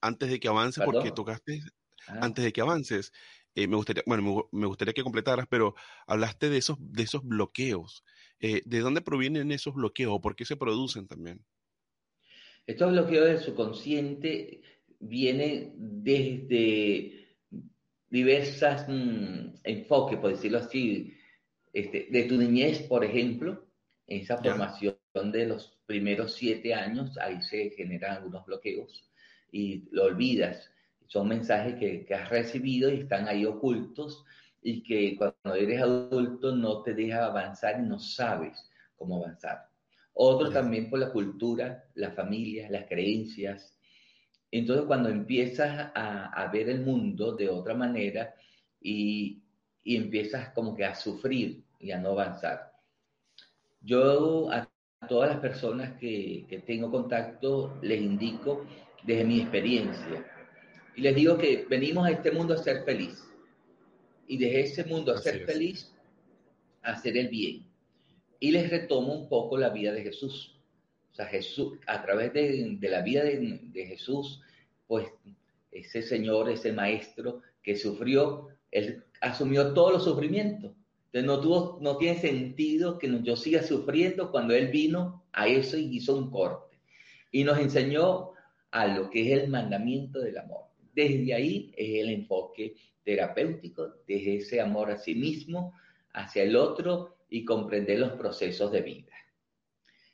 Antes 0.00 0.30
de 0.30 0.40
que 0.40 0.48
avance, 0.48 0.82
porque 0.84 1.12
tocaste, 1.12 1.60
ah. 2.08 2.20
antes 2.22 2.44
de 2.44 2.52
que 2.52 2.60
avances, 2.60 3.12
eh, 3.54 3.68
me 3.68 3.76
gustaría, 3.76 4.02
bueno, 4.06 4.48
me, 4.50 4.66
gustaría 4.66 4.94
que 4.94 5.02
completaras, 5.02 5.46
pero 5.48 5.74
hablaste 6.06 6.48
de 6.48 6.58
esos, 6.58 6.76
de 6.80 7.02
esos 7.02 7.22
bloqueos. 7.22 8.04
Eh, 8.40 8.62
¿De 8.64 8.80
dónde 8.80 9.02
provienen 9.02 9.52
esos 9.52 9.74
bloqueos? 9.74 10.20
¿Por 10.20 10.34
qué 10.34 10.44
se 10.44 10.56
producen 10.56 11.06
también? 11.06 11.44
Estos 12.66 12.92
bloqueos 12.92 13.26
del 13.26 13.38
subconsciente 13.38 14.62
viene 14.98 15.72
desde 15.76 17.36
diversas 18.08 18.86
mm, 18.88 19.54
enfoques, 19.64 20.18
por 20.18 20.30
decirlo 20.30 20.58
así, 20.58 21.14
este, 21.72 22.08
de 22.10 22.22
tu 22.24 22.36
niñez, 22.36 22.82
por 22.82 23.04
ejemplo, 23.04 23.66
esa 24.16 24.38
formación 24.38 24.96
de 25.32 25.46
los 25.46 25.78
primeros 25.86 26.34
siete 26.34 26.74
años, 26.74 27.16
ahí 27.18 27.40
se 27.42 27.70
generan 27.70 28.16
algunos 28.16 28.44
bloqueos 28.46 29.08
y 29.50 29.84
lo 29.90 30.04
olvidas. 30.04 30.70
Son 31.06 31.28
mensajes 31.28 31.74
que, 31.74 32.04
que 32.04 32.14
has 32.14 32.28
recibido 32.30 32.90
y 32.90 33.00
están 33.00 33.28
ahí 33.28 33.44
ocultos 33.44 34.24
y 34.62 34.82
que 34.82 35.16
cuando 35.16 35.54
eres 35.54 35.82
adulto 35.82 36.54
no 36.54 36.82
te 36.82 36.94
deja 36.94 37.26
avanzar 37.26 37.80
y 37.80 37.88
no 37.88 37.98
sabes 37.98 38.70
cómo 38.96 39.16
avanzar. 39.16 39.68
Otro 40.14 40.50
también 40.50 40.88
por 40.88 40.98
la 40.98 41.10
cultura, 41.10 41.84
la 41.94 42.12
familia, 42.12 42.70
las 42.70 42.86
creencias, 42.86 43.76
entonces, 44.52 44.84
cuando 44.86 45.08
empiezas 45.08 45.90
a, 45.94 46.50
ver 46.52 46.68
el 46.68 46.82
mundo 46.82 47.34
de 47.34 47.48
otra 47.48 47.74
manera 47.74 48.34
y, 48.80 49.42
empiezas 49.84 50.50
como 50.50 50.76
que 50.76 50.84
a 50.84 50.94
sufrir 50.94 51.64
y 51.80 51.90
a 51.90 51.98
no 51.98 52.10
avanzar. 52.10 52.71
Yo 53.84 54.50
a 54.50 54.68
todas 55.08 55.30
las 55.30 55.40
personas 55.40 55.98
que, 55.98 56.62
tengo 56.66 56.90
contacto 56.90 57.78
les 57.82 58.00
indico 58.00 58.64
desde 59.02 59.24
mi 59.24 59.40
experiencia. 59.40 60.26
Y 60.96 61.00
les 61.00 61.14
digo 61.14 61.36
que 61.38 61.66
venimos 61.68 62.06
a 62.06 62.10
este 62.10 62.30
mundo 62.30 62.54
a 62.54 62.58
ser 62.58 62.84
feliz. 62.84 63.22
Y 64.28 64.38
desde 64.38 64.60
ese 64.60 64.84
mundo 64.84 65.12
a 65.12 65.18
ser 65.18 65.44
feliz, 65.44 65.92
a 66.82 66.92
hacer 66.92 67.16
el 67.16 67.28
bien. 67.28 67.66
Y 68.38 68.50
les 68.52 68.70
retomo 68.70 69.14
un 69.14 69.28
poco 69.28 69.56
la 69.56 69.70
vida 69.70 69.92
de 69.92 70.02
Jesús. 70.02 70.56
O 71.10 71.14
sea, 71.14 71.26
Jesús, 71.26 71.78
a 71.86 72.02
través 72.02 72.32
de, 72.32 72.78
la 72.80 73.02
vida 73.02 73.22
de, 73.24 73.60
de, 73.62 73.86
Jesús, 73.86 74.40
pues 74.86 75.08
ese 75.70 76.02
Señor, 76.02 76.48
ese 76.50 76.72
Maestro 76.72 77.42
que 77.62 77.76
sufrió, 77.76 78.48
él 78.70 79.04
asumió 79.20 79.74
todos 79.74 79.92
los 79.92 80.04
sufrimientos. 80.04 80.72
Entonces 81.12 81.26
no, 81.26 81.40
tuvo, 81.40 81.78
no 81.82 81.98
tiene 81.98 82.18
sentido 82.18 82.98
que 82.98 83.20
yo 83.22 83.36
siga 83.36 83.62
sufriendo 83.62 84.30
cuando 84.30 84.54
Él 84.54 84.68
vino 84.68 85.26
a 85.32 85.46
eso 85.46 85.76
y 85.76 85.96
hizo 85.96 86.16
un 86.16 86.30
corte. 86.30 86.78
Y 87.30 87.44
nos 87.44 87.58
enseñó 87.58 88.30
a 88.70 88.86
lo 88.86 89.10
que 89.10 89.26
es 89.30 89.42
el 89.42 89.50
mandamiento 89.50 90.20
del 90.20 90.38
amor. 90.38 90.64
Desde 90.94 91.34
ahí 91.34 91.70
es 91.76 92.02
el 92.02 92.08
enfoque 92.08 92.76
terapéutico, 93.04 93.96
desde 94.06 94.36
ese 94.36 94.60
amor 94.62 94.90
a 94.90 94.96
sí 94.96 95.14
mismo, 95.14 95.74
hacia 96.14 96.44
el 96.44 96.56
otro 96.56 97.18
y 97.28 97.44
comprender 97.44 97.98
los 97.98 98.12
procesos 98.12 98.72
de 98.72 98.80
vida. 98.80 99.12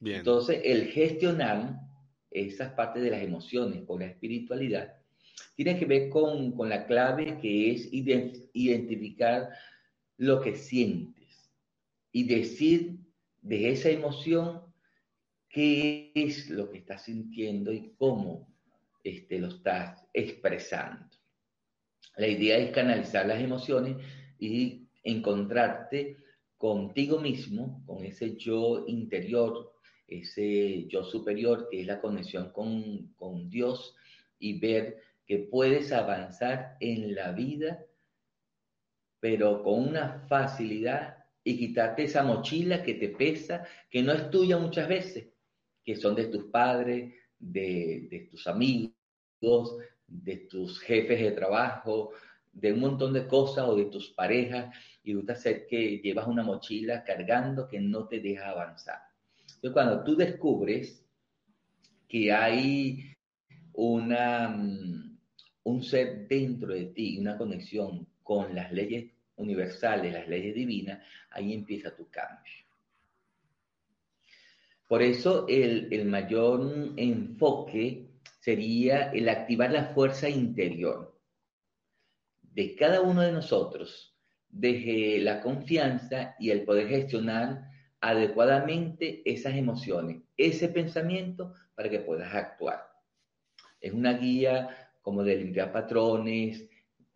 Entonces, 0.01 0.61
el 0.65 0.87
gestionar 0.87 1.79
esas 2.29 2.73
partes 2.73 3.05
de 3.05 3.11
las 3.11 3.23
emociones 3.23 3.85
con 3.85 4.01
la 4.01 4.07
espiritualidad 4.07 4.95
tiene 5.55 5.79
que 5.79 5.87
ver 5.87 6.09
con, 6.09 6.53
con 6.53 6.69
la 6.69 6.87
clave 6.87 7.39
que 7.41 7.71
es 7.71 7.89
identificar 7.93 9.51
lo 10.19 10.41
que 10.41 10.57
sientes 10.57 11.51
y 12.13 12.25
decir 12.25 12.99
de 13.41 13.71
esa 13.71 13.89
emoción 13.89 14.63
qué 15.49 16.13
es 16.15 16.51
lo 16.51 16.71
que 16.71 16.79
estás 16.79 17.05
sintiendo 17.05 17.73
y 17.73 17.95
cómo 17.97 18.53
este, 19.03 19.39
lo 19.39 19.49
estás 19.49 20.05
expresando. 20.13 21.07
La 22.17 22.27
idea 22.27 22.59
es 22.59 22.73
canalizar 22.73 23.27
las 23.27 23.41
emociones 23.41 23.97
y 24.39 24.89
encontrarte 25.05 26.19
contigo 26.57 27.21
mismo, 27.21 27.83
con 27.87 28.05
ese 28.05 28.37
yo 28.37 28.85
interior, 28.89 29.73
ese 30.09 30.87
yo 30.89 31.05
superior 31.05 31.69
que 31.71 31.83
es 31.83 31.87
la 31.87 32.01
conexión 32.01 32.51
con, 32.51 33.13
con 33.15 33.49
Dios 33.49 33.95
y 34.41 34.59
ver 34.59 34.97
que 35.27 35.39
puedes 35.39 35.93
avanzar 35.93 36.77
en 36.81 37.15
la 37.15 37.33
vida 37.33 37.85
pero 39.21 39.63
con 39.63 39.89
una 39.89 40.25
facilidad 40.29 41.17
y 41.43 41.57
quitarte 41.57 42.05
esa 42.05 42.23
mochila 42.23 42.83
que 42.83 42.95
te 42.95 43.09
pesa, 43.09 43.65
que 43.89 44.03
no 44.03 44.13
es 44.13 44.31
tuya 44.31 44.59
muchas 44.59 44.89
veces, 44.89 45.29
que 45.85 45.97
son 45.97 46.15
de 46.15 46.27
tus 46.27 46.45
padres, 46.45 47.15
de, 47.39 48.29
tus 48.31 48.47
amigos, 48.47 48.95
de 50.07 50.37
tus 50.49 50.81
jefes 50.81 51.21
de 51.21 51.33
trabajo, 51.33 52.11
de 52.53 52.73
un 52.73 52.81
montón 52.81 53.13
de 53.13 53.27
cosas 53.27 53.67
o 53.67 53.77
de 53.77 53.87
tus 53.87 54.11
parejas, 54.11 54.75
y 55.03 55.15
gusta 55.15 55.35
ser 55.35 55.67
que 55.67 55.99
llevas 55.99 56.27
una 56.27 56.43
mochila 56.43 57.03
cargando 57.05 57.67
que 57.67 57.81
no 57.81 58.07
te 58.09 58.21
deja 58.21 58.51
avanzar. 58.51 58.99
Entonces, 59.41 59.73
cuando 59.73 60.05
tú 60.05 60.17
descubres 60.17 61.05
que 62.07 62.33
hay 62.33 63.15
una, 63.73 64.49
mm, 64.49 65.19
un 65.65 65.83
ser 65.83 66.27
dentro 66.29 66.75
de 66.75 66.87
ti, 66.87 67.19
una 67.19 67.39
conexión 67.39 68.07
con 68.29 68.55
las 68.55 68.71
leyes 68.73 69.11
universales, 69.37 70.13
las 70.13 70.29
leyes 70.29 70.55
divinas, 70.55 71.03
ahí 71.31 71.55
empieza 71.55 71.97
tu 71.97 72.11
cambio. 72.11 72.53
Por 74.87 75.01
eso 75.01 75.47
el, 75.49 75.91
el 75.91 76.05
mayor 76.05 76.93
enfoque 76.99 78.11
sería 78.39 79.11
el 79.13 79.31
activar 79.31 79.71
la 79.71 79.95
fuerza 79.95 80.29
interior 80.29 81.19
de 82.43 82.77
cada 82.77 83.01
uno 83.01 83.23
de 83.23 83.33
nosotros, 83.33 84.15
desde 84.51 85.21
la 85.21 85.41
confianza 85.41 86.37
y 86.39 86.51
el 86.51 86.65
poder 86.65 86.87
gestionar 86.89 87.67
adecuadamente 88.03 89.23
esas 89.25 89.55
emociones, 89.55 90.21
ese 90.37 90.69
pensamiento 90.69 91.55
para 91.75 91.89
que 91.89 92.01
puedas 92.01 92.35
actuar. 92.35 92.91
Es 93.81 93.95
una 93.95 94.19
guía 94.19 94.69
como 95.01 95.25
de 95.25 95.37
limpiar 95.37 95.73
patrones, 95.73 96.69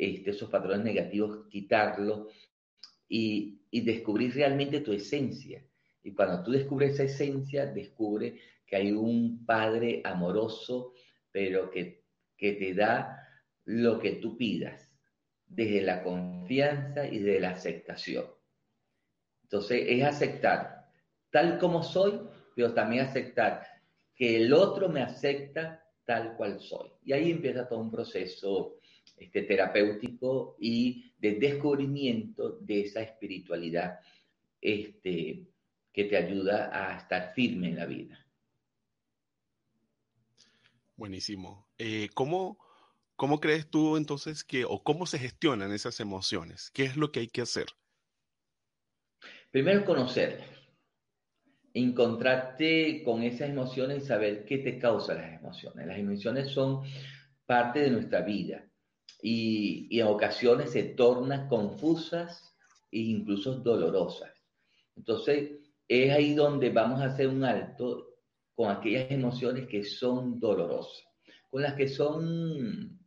este, 0.03 0.31
esos 0.31 0.51
patrones 0.51 0.85
negativos, 0.85 1.47
quitarlos 1.49 2.29
y, 3.09 3.61
descubrir 3.71 4.35
realmente 4.35 4.81
tu 4.81 4.93
esencia. 4.93 5.65
Y 6.03 6.13
cuando 6.13 6.43
tú 6.43 6.51
descubres 6.51 6.95
esa 6.95 7.05
esencia, 7.05 7.67
descubre 7.67 8.39
que 8.67 8.77
hay 8.77 8.91
un 8.93 9.47
Padre 9.47 10.03
amoroso, 10.05 10.93
pero 11.31 11.71
que, 11.71 12.05
que 12.37 12.55
te 12.55 12.75
da 12.75 13.17
lo 13.65 13.99
que 14.01 14.17
tú 14.17 14.37
pidas, 14.37 14.93
desde 15.47 15.83
la 15.83 16.03
confianza 16.03 17.07
y 17.07 17.21
de 17.21 17.39
la 17.39 17.51
aceptación. 17.51 18.27
Entonces 19.45 19.85
es 19.87 20.03
aceptar 20.03 20.89
tal 21.31 21.59
como 21.59 21.83
soy, 21.83 22.21
pero 22.57 22.75
también 22.75 23.05
aceptar 23.05 23.63
que 24.17 24.37
el 24.37 24.53
otro 24.53 24.89
me 24.89 25.01
acepta 25.01 25.83
tal 26.05 26.37
cual 26.37 26.61
soy. 26.61 26.91
Y 27.05 27.13
ahí 27.13 27.31
empieza 27.31 27.69
todo 27.69 27.79
un 27.79 27.91
proceso 27.91 28.79
este, 29.23 29.43
terapéutico 29.43 30.57
y 30.59 31.15
de 31.19 31.35
descubrimiento 31.35 32.59
de 32.61 32.81
esa 32.81 33.03
espiritualidad 33.03 34.01
este, 34.61 35.47
que 35.93 36.05
te 36.05 36.17
ayuda 36.17 36.71
a 36.73 36.99
estar 36.99 37.33
firme 37.33 37.69
en 37.69 37.77
la 37.77 37.87
vida. 37.87 38.19
Buenísimo. 40.97 41.69
Eh, 41.79 42.09
¿cómo, 42.15 42.59
¿Cómo 43.15 43.39
crees 43.39 43.71
tú 43.71 43.97
entonces 43.97 44.43
que, 44.43 44.65
o 44.65 44.83
cómo 44.83 45.07
se 45.07 45.19
gestionan 45.19 45.73
esas 45.73 46.01
emociones? 46.01 46.71
¿Qué 46.73 46.85
es 46.85 46.97
lo 46.97 47.13
que 47.13 47.21
hay 47.21 47.29
que 47.29 47.43
hacer? 47.43 47.67
Primero 49.53 49.85
conocerlas, 49.85 50.49
encontrarte 51.75 53.03
con 53.05 53.23
esas 53.23 53.51
emociones 53.51 54.03
y 54.03 54.07
saber 54.07 54.45
qué 54.45 54.59
te 54.59 54.79
causa 54.79 55.15
las 55.15 55.33
emociones. 55.33 55.87
Las 55.87 55.99
emociones 55.99 56.51
son 56.51 56.83
parte 57.47 57.81
de 57.81 57.91
nuestra 57.91 58.23
vida 58.23 58.72
y, 59.23 59.89
en 59.99 60.07
ocasiones 60.09 60.73
se 60.73 60.83
tornan 60.83 61.49
confusas 61.49 62.55
e 62.91 62.99
incluso 62.99 63.55
dolorosas. 63.55 64.31
Entonces, 64.97 65.53
es 65.89 66.11
ahí 66.13 66.35
donde 66.35 66.71
vamos 66.71 67.01
a 67.01 67.07
hacer 67.07 67.29
un 67.29 67.45
alto 67.45 68.09
con 68.55 68.71
aquellas 68.71 69.11
emociones 69.11 69.67
que 69.69 69.85
son 69.85 70.39
dolorosas, 70.41 71.05
con 71.49 71.63
las 71.63 71.75
que 71.75 71.89
son, 71.89 72.99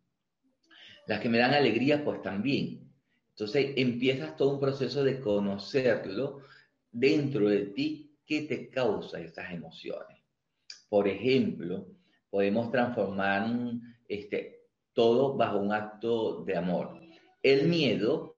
las 1.06 1.20
que 1.20 1.30
me 1.30 1.38
dan 1.38 1.54
alegría, 1.54 2.04
pues 2.04 2.22
también. 2.22 2.90
Entonces 3.30 3.74
empiezas 3.76 4.38
todo 4.38 4.54
un 4.54 4.60
proceso 4.60 5.04
de 5.04 5.20
conocerlo 5.20 6.42
dentro 6.90 7.50
de 7.50 7.66
ti, 7.68 8.18
qué 8.26 8.44
te 8.44 8.70
causa 8.70 9.20
esas 9.20 9.52
emociones. 9.52 10.18
Por 10.88 11.08
ejemplo, 11.08 11.86
podemos 12.30 12.72
transformar 12.72 13.52
este, 14.08 14.65
todo 14.96 15.36
bajo 15.36 15.60
un 15.60 15.72
acto 15.72 16.44
de 16.46 16.58
amor. 16.58 17.00
El 17.44 17.68
miedo, 17.68 18.38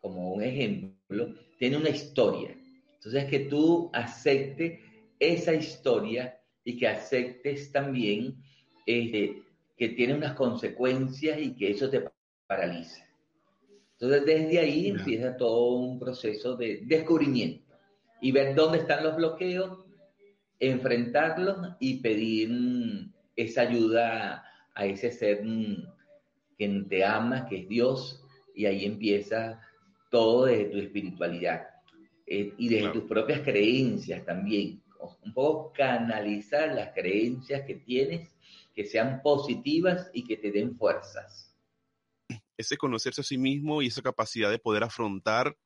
como 0.00 0.34
un 0.34 0.42
ejemplo, 0.42 1.34
tiene 1.58 1.78
una 1.78 1.88
historia. 1.88 2.54
Entonces, 2.94 3.24
que 3.26 3.40
tú 3.40 3.88
aceptes 3.94 4.80
esa 5.18 5.54
historia 5.54 6.38
y 6.64 6.76
que 6.76 6.88
aceptes 6.88 7.72
también 7.72 8.36
este, 8.84 9.42
que 9.76 9.90
tiene 9.90 10.14
unas 10.14 10.34
consecuencias 10.34 11.40
y 11.40 11.54
que 11.54 11.70
eso 11.70 11.88
te 11.88 12.04
paraliza. 12.46 13.06
Entonces, 13.92 14.26
desde 14.26 14.58
ahí 14.58 14.88
empieza 14.88 15.36
todo 15.36 15.76
un 15.76 15.98
proceso 15.98 16.56
de 16.56 16.80
descubrimiento 16.84 17.72
y 18.20 18.32
ver 18.32 18.56
dónde 18.56 18.78
están 18.78 19.04
los 19.04 19.16
bloqueos, 19.16 19.84
enfrentarlos 20.58 21.76
y 21.78 22.00
pedir 22.00 22.50
esa 23.36 23.62
ayuda 23.62 24.44
a 24.74 24.86
ese 24.86 25.10
ser 25.10 25.44
mm, 25.44 25.84
que 26.58 26.84
te 26.88 27.04
ama, 27.04 27.46
que 27.46 27.60
es 27.60 27.68
Dios, 27.68 28.24
y 28.54 28.66
ahí 28.66 28.84
empieza 28.84 29.60
todo 30.10 30.46
desde 30.46 30.66
tu 30.66 30.78
espiritualidad 30.78 31.66
eh, 32.26 32.52
y 32.56 32.68
desde 32.68 32.90
tus 32.90 33.04
propias 33.04 33.40
creencias 33.40 34.24
también. 34.24 34.82
Un 35.24 35.34
poco 35.34 35.72
canalizar 35.72 36.72
las 36.74 36.94
creencias 36.94 37.66
que 37.66 37.74
tienes, 37.74 38.30
que 38.72 38.84
sean 38.84 39.20
positivas 39.20 40.10
y 40.12 40.24
que 40.24 40.36
te 40.36 40.52
den 40.52 40.76
fuerzas. 40.76 41.52
Ese 42.56 42.76
conocerse 42.76 43.22
a 43.22 43.24
sí 43.24 43.36
mismo 43.36 43.82
y 43.82 43.88
esa 43.88 44.02
capacidad 44.02 44.50
de 44.50 44.60
poder 44.60 44.84
afrontar 44.84 45.56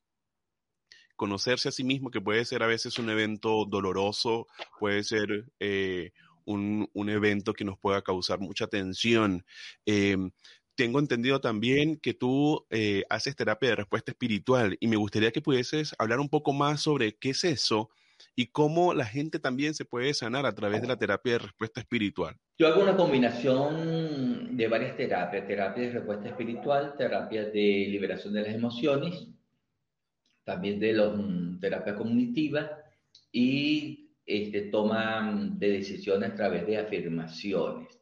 conocerse 1.17 1.69
a 1.69 1.73
sí 1.73 1.83
mismo, 1.83 2.11
que 2.11 2.21
puede 2.21 2.45
ser 2.45 2.63
a 2.63 2.67
veces 2.67 2.99
un 2.99 3.11
evento 3.11 3.65
doloroso, 3.65 4.47
puede 4.79 5.03
ser 5.03 5.47
eh, 5.59 6.13
un, 6.47 6.89
un 6.95 7.11
evento 7.11 7.53
que 7.53 7.65
nos 7.65 7.79
pueda 7.79 8.03
causar 8.03 8.41
mucha 8.41 8.67
tensión. 8.67 9.45
Em, 9.85 10.31
tengo 10.77 10.99
entendido 10.99 11.41
también 11.41 11.99
que 11.99 12.15
tú 12.15 12.67
eh, 12.71 13.05
haces 13.09 13.35
terapia 13.35 13.71
de 13.71 13.77
respuesta 13.77 14.13
espiritual 14.13 14.77
y 14.79 14.87
me 14.89 14.97
gustaría 14.97 15.33
que 15.33 15.41
pudieses 15.41 15.95
hablar 15.99 16.21
un 16.21 16.29
poco 16.29 16.53
más 16.53 16.83
sobre 16.83 17.17
qué 17.17 17.31
es 17.31 17.45
eso 17.45 17.91
y 18.35 18.49
cómo 18.49 18.95
la 18.95 19.07
gente 19.07 19.39
también 19.39 19.75
se 19.75 19.85
puede 19.85 20.13
sanar 20.15 20.47
a 20.47 20.55
través 20.55 20.83
de 20.83 20.89
la 20.89 20.99
terapia 20.99 21.35
de 21.35 21.39
respuesta 21.41 21.81
espiritual. 21.81 22.37
Yo 22.59 22.69
hago 22.69 22.83
una 22.83 22.97
combinación 22.97 24.57
de 24.57 24.69
varias 24.69 24.97
terapias, 24.97 25.47
terapia 25.47 25.85
de 25.85 25.93
respuesta 25.93 26.29
espiritual, 26.29 26.95
terapia 26.97 27.45
de 27.45 27.87
liberación 27.89 28.35
de 28.35 28.43
las 28.43 28.55
emociones, 28.55 29.27
también 30.45 30.79
de 30.79 30.93
la 30.93 31.09
mm, 31.09 31.59
terapia 31.61 31.95
cognitiva 31.95 32.71
y 33.33 34.06
este, 34.27 34.63
toma 34.63 35.49
de 35.55 35.71
decisiones 35.71 36.33
a 36.33 36.35
través 36.35 36.67
de 36.67 36.79
afirmaciones. 36.79 38.01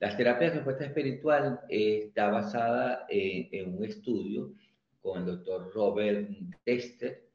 La 0.00 0.16
terapia 0.16 0.48
de 0.48 0.54
respuesta 0.54 0.86
espiritual 0.86 1.60
está 1.68 2.30
basada 2.30 3.04
en, 3.10 3.76
un 3.76 3.84
estudio 3.84 4.54
con 5.02 5.20
el 5.20 5.26
doctor 5.26 5.70
Robert 5.74 6.30
Tester, 6.64 7.28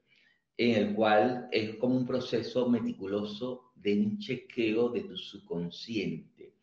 en 0.57 0.75
el 0.75 0.95
cual 0.95 1.47
es 1.51 1.75
como 1.75 1.95
un 1.95 2.07
proceso 2.07 2.67
meticuloso 2.67 3.71
de 3.75 3.99
un 3.99 4.17
chequeo 4.17 4.89
de 4.89 5.01
tu 5.01 5.15
subconsciente. 5.15 6.53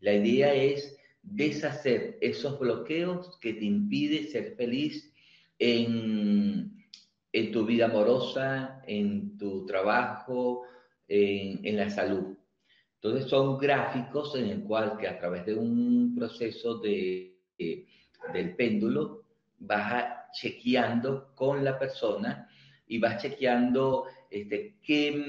La 0.00 0.14
idea 0.14 0.52
es 0.52 0.98
deshacer 1.22 2.18
esos 2.20 2.58
bloqueos 2.58 3.38
que 3.40 3.54
te 3.54 3.64
impiden 3.64 4.26
ser 4.26 4.56
feliz 4.56 5.12
en, 5.60 6.84
en 7.32 7.52
tu 7.52 7.64
vida 7.64 7.84
amorosa, 7.84 8.82
en 8.88 9.38
tu 9.38 9.64
trabajo, 9.64 10.64
en, 11.12 11.64
en 11.64 11.76
la 11.76 11.88
salud. 11.90 12.36
Entonces 12.94 13.28
son 13.28 13.58
gráficos 13.58 14.34
en 14.36 14.46
el 14.46 14.62
cual 14.62 14.96
que 14.96 15.08
a 15.08 15.18
través 15.18 15.44
de 15.44 15.54
un 15.54 16.14
proceso 16.16 16.78
de, 16.78 17.36
del 18.32 18.56
péndulo 18.56 19.24
vas 19.58 20.30
chequeando 20.32 21.34
con 21.34 21.62
la 21.64 21.78
persona 21.78 22.48
y 22.86 22.98
vas 22.98 23.20
chequeando 23.20 24.06
este, 24.30 24.78
qué, 24.82 25.22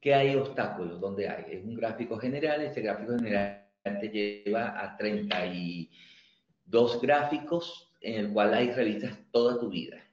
qué 0.00 0.14
hay 0.14 0.36
obstáculos, 0.36 0.98
dónde 1.00 1.28
hay. 1.28 1.44
Es 1.50 1.62
un 1.64 1.74
gráfico 1.74 2.16
general, 2.16 2.62
ese 2.62 2.80
gráfico 2.80 3.18
general 3.18 3.66
te 3.82 4.08
lleva 4.08 4.80
a 4.80 4.96
32 4.96 7.02
gráficos 7.02 7.92
en 8.00 8.24
el 8.24 8.32
cual 8.32 8.54
hay 8.54 8.70
revistas 8.70 9.18
toda 9.30 9.58
tu 9.58 9.68
vida. 9.68 10.07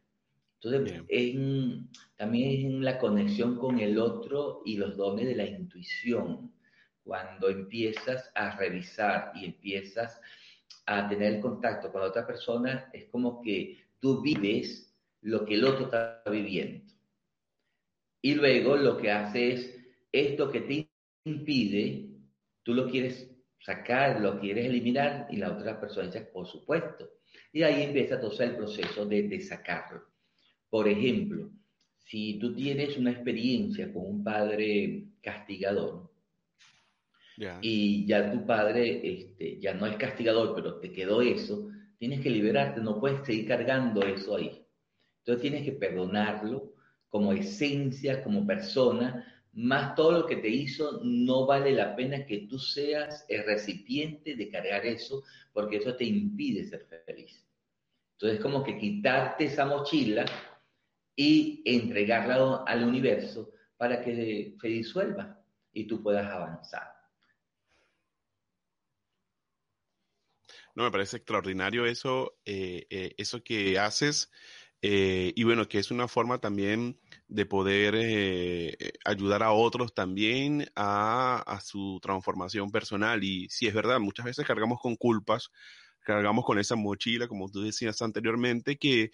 Entonces, 0.61 1.03
también 2.15 2.51
es 2.51 2.65
en 2.65 2.83
la 2.83 2.97
conexión 2.97 3.57
con 3.57 3.79
el 3.79 3.99
otro 3.99 4.61
y 4.65 4.77
los 4.77 4.97
dones 4.97 5.27
de 5.27 5.35
la 5.35 5.45
intuición 5.45 6.51
cuando 7.03 7.49
empiezas 7.49 8.31
a 8.33 8.57
revisar 8.57 9.31
y 9.35 9.45
empiezas 9.45 10.19
a 10.87 11.07
tener 11.07 11.35
el 11.35 11.41
contacto 11.41 11.91
con 11.91 12.01
la 12.01 12.07
otra 12.07 12.25
persona, 12.25 12.89
es 12.93 13.05
como 13.05 13.41
que 13.41 13.77
tú 13.99 14.21
vives 14.21 14.91
lo 15.21 15.45
que 15.45 15.55
el 15.55 15.65
otro 15.65 15.85
está 15.85 16.23
viviendo. 16.29 16.83
Y 18.21 18.33
luego 18.33 18.75
lo 18.75 18.97
que 18.97 19.11
hace 19.11 19.53
es 19.53 19.77
esto 20.11 20.51
que 20.51 20.61
te 20.61 20.89
impide, 21.25 22.09
tú 22.63 22.73
lo 22.73 22.89
quieres 22.89 23.29
sacar, 23.59 24.19
lo 24.19 24.39
quieres 24.39 24.65
eliminar 24.65 25.27
y 25.29 25.37
la 25.37 25.51
otra 25.51 25.79
persona 25.79 26.07
dice, 26.07 26.21
por 26.21 26.47
supuesto. 26.47 27.09
Y 27.51 27.63
ahí 27.63 27.83
empieza 27.83 28.19
todo 28.19 28.39
el 28.41 28.55
proceso 28.55 29.05
de, 29.05 29.27
de 29.27 29.41
sacarlo. 29.41 30.14
Por 30.75 30.89
ejemplo, 30.89 31.49
si 31.99 32.37
tú 32.37 32.53
tienes 32.53 32.97
una 32.97 33.11
experiencia 33.11 33.93
con 33.93 34.07
un 34.07 34.23
padre 34.25 35.05
castigador, 35.21 36.11
y 37.61 38.05
ya 38.05 38.29
tu 38.29 38.45
padre 38.45 38.99
este, 39.01 39.57
ya 39.61 39.73
no 39.73 39.85
es 39.85 39.95
castigador, 39.95 40.53
pero 40.53 40.81
te 40.81 40.91
quedó 40.91 41.21
eso, 41.21 41.69
tienes 41.97 42.19
que 42.19 42.29
liberarte, 42.29 42.81
no 42.81 42.99
puedes 42.99 43.25
seguir 43.25 43.47
cargando 43.47 44.01
eso 44.01 44.35
ahí. 44.35 44.65
Entonces 45.19 45.43
tienes 45.43 45.63
que 45.63 45.71
perdonarlo 45.71 46.73
como 47.07 47.31
esencia, 47.31 48.21
como 48.21 48.45
persona, 48.45 49.45
más 49.53 49.95
todo 49.95 50.11
lo 50.11 50.25
que 50.25 50.35
te 50.35 50.49
hizo, 50.49 50.99
no 51.05 51.45
vale 51.45 51.71
la 51.71 51.95
pena 51.95 52.25
que 52.25 52.47
tú 52.49 52.59
seas 52.59 53.25
el 53.29 53.45
recipiente 53.45 54.35
de 54.35 54.49
cargar 54.49 54.85
eso, 54.85 55.23
porque 55.53 55.77
eso 55.77 55.95
te 55.95 56.03
impide 56.03 56.65
ser 56.65 56.85
feliz. 57.05 57.47
Entonces, 58.19 58.41
como 58.41 58.61
que 58.61 58.77
quitarte 58.77 59.45
esa 59.45 59.65
mochila 59.65 60.25
y 61.15 61.61
entregarla 61.65 62.63
al 62.65 62.83
universo 62.83 63.53
para 63.77 64.01
que 64.01 64.55
se 64.59 64.67
disuelva 64.67 65.39
y 65.71 65.85
tú 65.87 66.01
puedas 66.01 66.27
avanzar. 66.27 66.95
No, 70.75 70.83
me 70.83 70.91
parece 70.91 71.17
extraordinario 71.17 71.85
eso, 71.85 72.37
eh, 72.45 72.85
eh, 72.89 73.15
eso 73.17 73.43
que 73.43 73.79
haces. 73.79 74.29
Eh, 74.81 75.33
y 75.35 75.43
bueno, 75.43 75.67
que 75.67 75.79
es 75.79 75.89
una 75.89 76.07
forma 76.07 76.39
también 76.39 76.99
de 77.27 77.45
poder 77.45 77.95
ayudar 79.05 79.41
a 79.41 79.51
otros 79.51 79.93
también 79.95 80.69
a, 80.75 81.41
a, 81.47 81.61
su 81.61 81.99
transformación 82.01 82.71
personal. 82.71 83.23
Y 83.23 83.47
sí, 83.49 83.67
es 83.67 83.73
verdad, 83.73 83.99
muchas 83.99 84.25
veces 84.25 84.45
cargamos 84.45 84.79
con 84.81 84.95
culpas, 84.95 85.49
cargamos 86.05 86.45
con 86.45 86.59
esa 86.59 86.75
mochila, 86.77 87.27
como 87.27 87.49
tú 87.49 87.61
decías 87.61 88.01
anteriormente, 88.01 88.77
que 88.77 89.11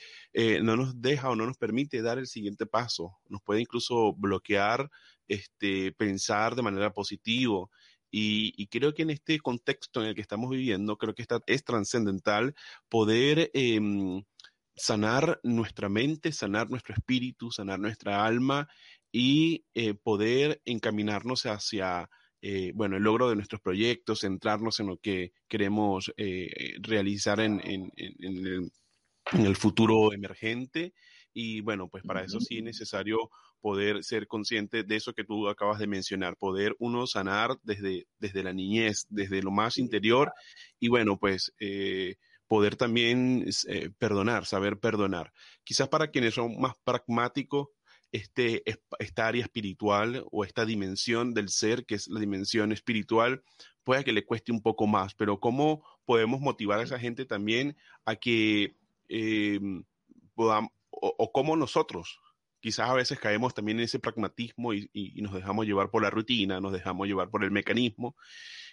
no 0.62 0.76
nos 0.76 1.02
deja 1.02 1.30
o 1.30 1.36
no 1.36 1.48
nos 1.48 1.58
permite 1.58 2.02
dar 2.02 2.20
el 2.20 2.28
siguiente 2.28 2.66
paso. 2.68 3.18
Nos 3.30 3.42
puede 3.42 3.62
incluso 3.62 4.14
bloquear 4.14 4.90
este, 5.28 5.94
pensar 5.94 6.56
de 6.56 6.62
manera 6.62 6.94
positiva. 6.94 7.68
Y, 8.12 8.68
creo 8.68 8.94
que 8.94 9.04
en 9.04 9.12
este 9.12 9.40
contexto 9.40 10.02
en 10.02 10.10
el 10.10 10.16
que 10.16 10.22
estamos 10.22 10.50
viviendo, 10.50 10.98
creo 10.98 11.16
que 11.16 11.26
es 11.48 11.64
trascendental 11.64 12.54
poder 12.90 13.50
em, 13.54 14.24
sanar 14.76 15.40
nuestra 15.44 15.88
mente, 15.88 16.34
sanar 16.34 16.70
nuestro 16.70 16.94
espíritu, 16.94 17.52
sanar 17.52 17.80
nuestra 17.80 18.26
alma 18.26 18.68
y 19.12 19.66
eh, 19.74 19.94
poder 19.94 20.62
encaminarnos 20.66 21.46
hacia 21.46 22.10
eh, 22.42 22.72
bueno, 22.74 22.98
el 22.98 23.04
logro 23.04 23.30
de 23.30 23.36
nuestros 23.36 23.62
proyectos, 23.62 24.22
centrarnos 24.22 24.80
en 24.80 24.88
lo 24.88 24.98
que 24.98 25.34
queremos 25.48 26.12
eh, 26.18 26.76
realizar 26.82 27.40
en, 27.40 27.62
en, 27.64 27.92
el, 27.96 28.72
en, 29.32 29.46
el, 29.46 29.56
futuro 29.56 30.14
emergente. 30.14 30.94
Y 31.34 31.62
bueno, 31.62 31.88
pues 31.88 32.04
para 32.04 32.24
eso 32.24 32.40
sí 32.40 32.58
es 32.58 32.64
necesario 32.64 33.30
poder 33.62 34.04
ser 34.04 34.28
consciente 34.28 34.84
de 34.84 34.96
eso 34.96 35.14
que 35.14 35.24
tú 35.24 35.48
acabas 35.48 35.80
de 35.80 35.88
mencionar, 35.88 36.36
poder 36.36 36.76
uno 36.80 37.08
sanar 37.08 37.58
desde, 37.64 38.08
desde 38.20 38.44
la 38.44 38.54
niñez, 38.54 39.06
desde 39.10 39.42
lo 39.42 39.52
más 39.52 39.78
interior 39.78 40.34
y 40.80 40.90
bueno, 40.90 41.18
pues 41.18 41.54
eh, 41.60 42.16
poder 42.48 42.76
también 42.76 43.46
eh, 43.68 43.92
perdonar, 43.98 44.46
saber 44.46 44.78
perdonar. 44.80 45.32
Quizás 45.64 45.88
para 45.88 46.10
quienes 46.10 46.34
son 46.34 46.60
más 46.60 46.74
pragmáticos, 46.84 47.70
este, 48.12 48.64
esta 49.00 49.28
área 49.28 49.44
espiritual 49.44 50.26
o 50.32 50.44
esta 50.44 50.66
dimensión 50.66 51.34
del 51.34 51.50
ser, 51.50 51.86
que 51.86 51.96
es 51.96 52.08
la 52.08 52.20
dimensión 52.20 52.72
espiritual, 52.72 53.44
pueda 53.84 54.04
que 54.04 54.12
le 54.12 54.26
cueste 54.26 54.52
un 54.52 54.62
poco 54.62 54.88
más, 54.88 55.16
pero 55.16 55.40
¿cómo 55.40 55.84
podemos 56.06 56.42
motivar 56.42 56.80
a 56.80 56.84
esa 56.84 57.00
gente 57.00 57.26
también 57.26 57.78
a 58.06 58.16
que 58.16 58.76
eh, 59.10 59.60
podamos, 60.36 60.72
o, 60.90 61.32
cómo 61.32 61.56
nosotros 61.56 62.20
quizás 62.60 62.90
a 62.90 62.94
veces 62.94 63.20
caemos 63.20 63.54
también 63.54 63.80
en 63.80 63.86
ese 63.86 64.00
pragmatismo 64.00 64.74
y, 64.74 64.90
nos 65.22 65.34
dejamos 65.34 65.66
llevar 65.66 65.90
por 65.90 66.04
la 66.04 66.10
rutina, 66.10 66.62
nos 66.62 66.74
dejamos 66.74 67.08
llevar 67.08 67.30
por 67.30 67.44
el 67.44 67.52
mecanismo 67.52 68.16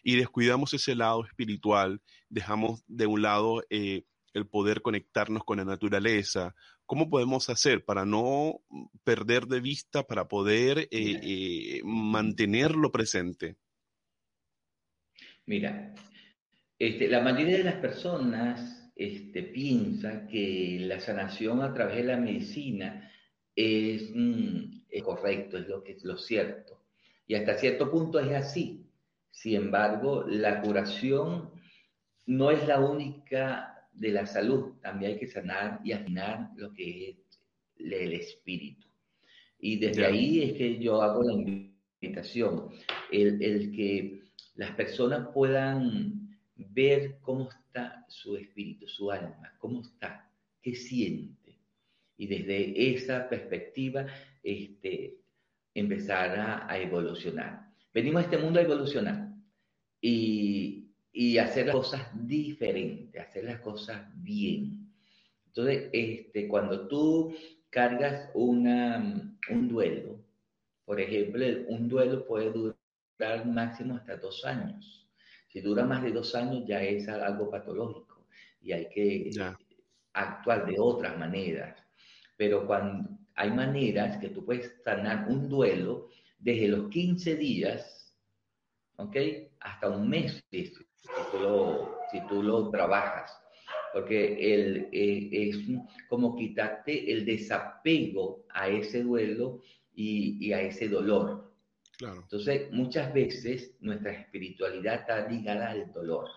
y 0.02 0.16
descuidamos 0.16 0.74
ese 0.74 0.94
lado 0.94 1.24
espiritual, 1.24 2.02
dejamos 2.28 2.82
de 2.86 3.06
un 3.06 3.22
lado 3.22 3.64
eh, 3.70 4.04
el 4.34 4.46
poder 4.46 4.82
conectarnos 4.82 5.44
con 5.44 5.58
la 5.58 5.64
naturaleza. 5.64 6.54
¿Cómo 6.88 7.08
podemos 7.08 7.48
hacer 7.50 7.84
para 7.84 8.04
no 8.04 8.62
perder 9.04 9.46
de 9.46 9.60
vista, 9.60 10.02
para 10.02 10.26
poder 10.26 10.78
eh, 10.78 10.88
eh, 10.90 11.80
mantenerlo 11.84 12.90
presente? 12.90 13.58
Mira, 15.46 15.94
este, 16.76 17.06
la 17.06 17.20
mayoría 17.20 17.58
de 17.58 17.64
las 17.64 17.76
personas 17.76 18.90
este, 18.96 19.44
piensa 19.44 20.26
que 20.26 20.78
la 20.80 20.98
sanación 20.98 21.62
a 21.62 21.72
través 21.72 21.98
de 21.98 22.04
la 22.04 22.16
medicina 22.16 23.08
Mm, 23.58 24.82
es, 24.88 25.02
correcto, 25.02 25.58
es 25.58 25.66
lo 25.68 25.82
que 25.82 25.92
es 25.92 26.04
lo 26.04 26.16
cierto. 26.16 26.84
Y 27.26 27.34
hasta 27.34 27.54
cierto 27.54 27.90
punto 27.90 28.20
es 28.20 28.32
así. 28.32 28.86
Sin 29.30 29.56
embargo, 29.56 30.24
la 30.26 30.60
curación 30.60 31.50
no 32.26 32.50
es 32.50 32.66
la 32.66 32.80
única 32.80 33.77
de 33.98 34.10
la 34.10 34.26
salud. 34.26 34.74
También 34.80 35.12
hay 35.12 35.18
que 35.18 35.26
sanar 35.26 35.80
y 35.84 35.92
afinar 35.92 36.50
lo 36.56 36.72
que 36.72 37.10
es 37.10 37.40
el 37.76 38.12
espíritu. 38.12 38.86
Y 39.58 39.78
desde 39.78 40.06
ahí 40.06 40.42
es 40.42 40.52
que 40.54 40.78
yo 40.78 41.02
hago 41.02 41.22
la 41.22 41.32
invitación, 41.32 42.70
el, 43.10 43.42
el 43.42 43.72
que 43.74 44.22
las 44.54 44.72
personas 44.72 45.28
puedan 45.34 46.38
ver 46.54 47.18
cómo 47.20 47.48
está 47.50 48.04
su 48.08 48.36
espíritu, 48.36 48.86
su 48.88 49.10
alma, 49.10 49.52
cómo 49.58 49.82
está, 49.82 50.30
qué 50.62 50.74
siente 50.74 51.38
y 52.18 52.26
desde 52.26 52.94
esa 52.94 53.28
perspectiva 53.28 54.06
este, 54.42 55.20
empezar 55.72 56.66
a, 56.68 56.78
evolucionar. 56.78 57.70
Venimos 57.94 58.22
a 58.22 58.24
este 58.24 58.38
mundo 58.38 58.58
a 58.58 58.62
evolucionar 58.62 59.32
y, 60.00 60.87
y, 61.12 61.38
hacer 61.38 61.66
las 61.66 61.76
cosas 61.76 62.08
diferentes, 62.26 63.20
hacer 63.20 63.44
las 63.44 63.60
cosas 63.60 64.06
bien. 64.16 64.92
Entonces, 65.46 65.90
este, 65.92 66.48
cuando 66.48 66.86
tú 66.88 67.34
cargas 67.70 68.30
una, 68.34 69.36
un 69.50 69.68
duelo, 69.68 70.24
Por 70.84 71.00
ejemplo, 71.00 71.44
un 71.68 71.88
duelo 71.88 72.26
puede 72.26 72.50
durar 72.50 73.46
máximo 73.46 73.96
hasta 73.96 74.16
dos 74.16 74.44
años. 74.44 75.06
Si 75.48 75.60
dura 75.60 75.84
más 75.84 76.02
de 76.02 76.12
dos 76.12 76.34
años 76.34 76.64
ya 76.66 76.82
es 76.82 77.08
algo 77.08 77.50
patológico 77.50 78.26
y 78.60 78.72
hay 78.72 78.88
que 78.88 79.30
actuar 80.12 80.66
de 80.66 80.78
otras 80.78 81.18
maneras. 81.18 81.76
Pero 82.36 82.66
cuando 82.66 83.18
hay 83.34 83.50
maneras 83.50 84.18
que 84.18 84.28
tú 84.28 84.44
puedes 84.44 84.72
sanar 84.84 85.26
un 85.28 85.48
duelo 85.48 86.08
desde 86.38 86.68
los 86.68 86.88
15 86.88 87.36
días, 87.36 88.14
¿ok? 88.96 89.16
Hasta 89.60 89.90
un 89.90 90.08
mes 90.08 90.42
si 91.00 91.30
tú 91.30 91.38
lo, 91.40 91.98
si 92.10 92.26
tú 92.26 92.42
lo 92.42 92.70
trabajas. 92.70 93.32
Porque 93.92 94.54
el, 94.54 94.88
eh, 94.92 95.28
es 95.32 95.58
como 96.08 96.36
quitarte 96.36 97.10
el 97.12 97.24
desapego 97.24 98.44
a 98.50 98.68
ese 98.68 99.02
duelo 99.02 99.60
y, 99.94 100.46
y 100.46 100.52
a 100.52 100.60
ese 100.60 100.88
dolor. 100.88 101.52
Claro. 101.96 102.20
Entonces, 102.22 102.70
muchas 102.70 103.12
veces 103.12 103.76
nuestra 103.80 104.12
espiritualidad 104.12 105.00
está 105.00 105.28
ligada 105.28 105.70
al 105.70 105.90
dolor. 105.92 106.28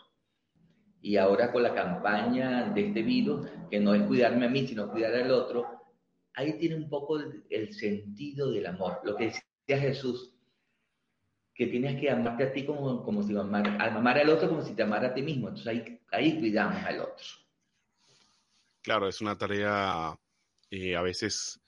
Y 1.01 1.17
ahora 1.17 1.51
con 1.51 1.63
la 1.63 1.73
campaña 1.73 2.69
de 2.69 2.87
este 2.87 3.01
virus, 3.01 3.47
que 3.69 3.79
no 3.79 3.93
es 3.95 4.03
cuidarme 4.03 4.45
a 4.45 4.49
mí, 4.49 4.67
sino 4.67 4.91
cuidar 4.91 5.13
al 5.15 5.31
otro, 5.31 5.81
ahí 6.35 6.57
tiene 6.57 6.75
un 6.75 6.89
poco 6.89 7.19
el, 7.49 7.73
sentido 7.73 8.51
del 8.51 8.67
amor. 8.67 8.99
Lo 9.03 9.15
que 9.15 9.25
decía 9.25 9.79
Jesús, 9.79 10.35
que 11.53 11.67
tienes 11.67 11.99
que 11.99 12.09
amarte 12.09 12.43
a 12.43 12.53
ti 12.53 12.65
como, 12.65 13.03
como 13.03 13.23
si 13.23 13.35
amar, 13.37 13.67
amar 13.81 14.17
al 14.17 14.29
otro 14.29 14.49
como 14.49 14.61
si 14.61 14.73
te 14.73 14.83
amara 14.83 15.09
a 15.09 15.13
ti 15.13 15.21
mismo. 15.21 15.49
Entonces 15.49 15.67
ahí, 15.67 15.99
ahí 16.11 16.39
cuidamos 16.39 16.83
al 16.83 17.01
otro. 17.01 17.25
Claro, 18.81 19.07
es 19.07 19.21
una 19.21 19.37
tarea 19.37 20.17
eh, 20.69 20.95
a 20.95 21.01
veces 21.01 21.61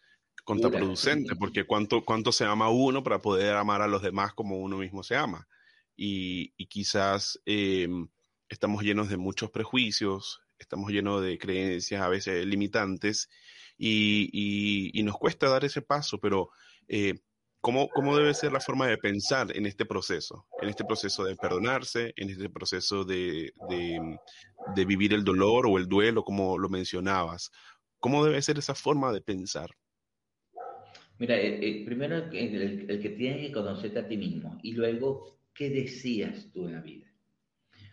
contraproducente, 0.43 1.35
porque 1.35 1.65
cuánto, 1.65 2.03
cuánto 2.03 2.31
se 2.31 2.45
ama 2.45 2.69
uno 2.69 3.03
para 3.03 3.19
poder 3.19 3.55
amar 3.55 3.81
a 3.81 3.87
los 3.87 4.01
demás 4.01 4.33
como 4.33 4.57
uno 4.57 4.77
mismo 4.77 5.03
se 5.03 5.15
ama. 5.15 5.47
Y, 5.95 6.53
y 6.57 6.65
quizás 6.65 7.39
eh, 7.45 7.87
estamos 8.49 8.83
llenos 8.83 9.09
de 9.09 9.17
muchos 9.17 9.51
prejuicios, 9.51 10.41
estamos 10.57 10.91
llenos 10.91 11.21
de 11.21 11.37
creencias 11.37 12.01
a 12.01 12.09
veces 12.09 12.45
limitantes 12.45 13.29
y, 13.77 15.01
nos 15.03 15.17
cuesta 15.17 15.49
dar 15.49 15.65
ese 15.65 15.81
paso, 15.81 16.19
pero 16.19 16.49
eh, 16.87 17.19
¿cómo, 17.63 18.17
debe 18.17 18.34
ser 18.34 18.52
la 18.52 18.60
forma 18.60 18.88
de 18.88 18.97
pensar 18.97 19.47
en 19.56 19.65
este 19.65 19.86
proceso? 19.86 20.45
En 20.62 20.67
este 20.67 20.84
proceso 20.84 21.23
de 21.23 21.38
perdonarse, 21.38 22.13
en 22.17 22.30
este 22.30 22.49
proceso 22.49 23.06
de, 23.06 23.54
vivir 24.86 25.13
el 25.13 25.23
dolor 25.23 25.65
o 25.65 25.78
el 25.78 25.88
duelo, 25.88 26.23
como 26.23 26.58
lo 26.58 26.67
mencionabas. 26.67 27.52
¿Cómo 27.99 28.26
debe 28.26 28.41
ser 28.41 28.58
esa 28.58 28.76
forma 28.76 29.13
de 29.13 29.21
pensar? 29.21 29.69
Mira, 31.19 31.38
eh, 31.38 31.60
eh, 31.62 31.86
primero 31.86 32.17
el, 32.17 32.89
el, 32.89 33.02
que 33.02 33.10
tienes 33.12 33.47
que 33.47 33.54
conocerte 33.54 33.99
a 33.99 34.08
ti 34.08 34.17
mismo 34.17 34.60
y 34.62 34.73
luego, 34.73 35.39
¿qué 35.54 35.69
decías 35.69 36.49
tú 36.52 36.67
en 36.67 36.73
la 36.73 36.82
vida? 36.82 37.08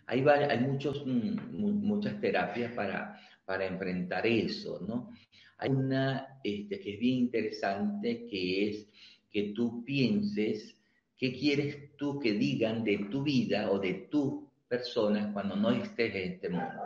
Hay, 0.06 0.24
hay 0.26 0.58
muchos, 0.58 1.06
mm, 1.06 1.52
muchas 1.52 2.20
terapias 2.20 2.72
para, 2.72 3.20
para 3.44 3.66
enfrentar 3.66 4.26
eso, 4.26 4.80
¿no? 4.80 5.10
Hay 5.58 5.70
una 5.70 6.40
este, 6.42 6.80
que 6.80 6.94
es 6.94 6.98
bien 6.98 7.18
interesante, 7.18 8.26
que 8.26 8.70
es 8.70 8.88
que 9.30 9.52
tú 9.54 9.84
pienses 9.84 10.76
qué 11.16 11.32
quieres 11.32 11.96
tú 11.96 12.18
que 12.18 12.32
digan 12.32 12.82
de 12.82 13.06
tu 13.10 13.22
vida 13.22 13.70
o 13.70 13.78
de 13.78 14.08
tu 14.10 14.50
persona 14.66 15.32
cuando 15.32 15.56
no 15.56 15.70
estés 15.70 16.14
en 16.14 16.32
este 16.32 16.48
mundo. 16.48 16.82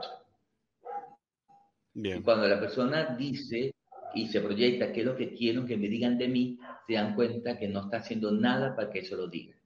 Bien. 1.92 2.18
Y 2.18 2.22
cuando 2.22 2.48
la 2.48 2.59
persona 2.59 3.14
dice 3.16 3.74
y 4.14 4.28
se 4.28 4.40
proyecta 4.40 4.92
qué 4.92 5.00
es 5.00 5.07
lo 5.07 5.16
que 5.16 5.35
quiero 5.35 5.64
que 5.64 5.76
me 5.76 5.88
digan 5.88 6.18
de 6.18 6.28
mí, 6.28 6.59
se 6.87 6.94
dan 6.94 7.14
cuenta 7.14 7.59
que 7.59 7.68
no 7.68 7.83
está 7.83 7.98
haciendo 7.98 8.33
nada 8.33 8.74
para 8.74 8.90
que 8.90 9.00
eso 9.00 9.16
lo 9.16 9.28
diga. 9.28 9.57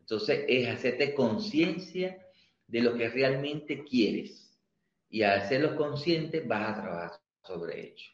Entonces 0.00 0.44
es 0.48 0.68
hacerte 0.68 1.14
conciencia 1.14 2.18
de 2.66 2.80
lo 2.80 2.96
que 2.96 3.08
realmente 3.08 3.84
quieres. 3.84 4.58
Y 5.10 5.22
al 5.22 5.40
hacerlo 5.40 5.76
consciente 5.76 6.40
vas 6.40 6.70
a 6.70 6.82
trabajar 6.82 7.20
sobre 7.42 7.88
ello. 7.88 8.06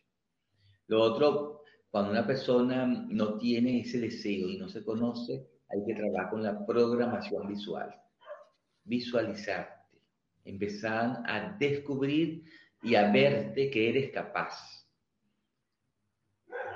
Lo 0.86 1.02
otro, 1.02 1.63
cuando 1.94 2.10
una 2.10 2.26
persona 2.26 2.86
no 2.86 3.38
tiene 3.38 3.78
ese 3.78 4.00
deseo 4.00 4.48
y 4.48 4.58
no 4.58 4.68
se 4.68 4.84
conoce, 4.84 5.46
hay 5.68 5.84
que 5.86 5.94
trabajar 5.94 6.30
con 6.30 6.42
la 6.42 6.66
programación 6.66 7.46
visual. 7.46 7.94
Visualizarte. 8.82 10.00
Empezar 10.44 11.22
a 11.24 11.56
descubrir 11.56 12.42
y 12.82 12.96
a 12.96 13.12
verte 13.12 13.70
que 13.70 13.90
eres 13.90 14.10
capaz. 14.10 14.88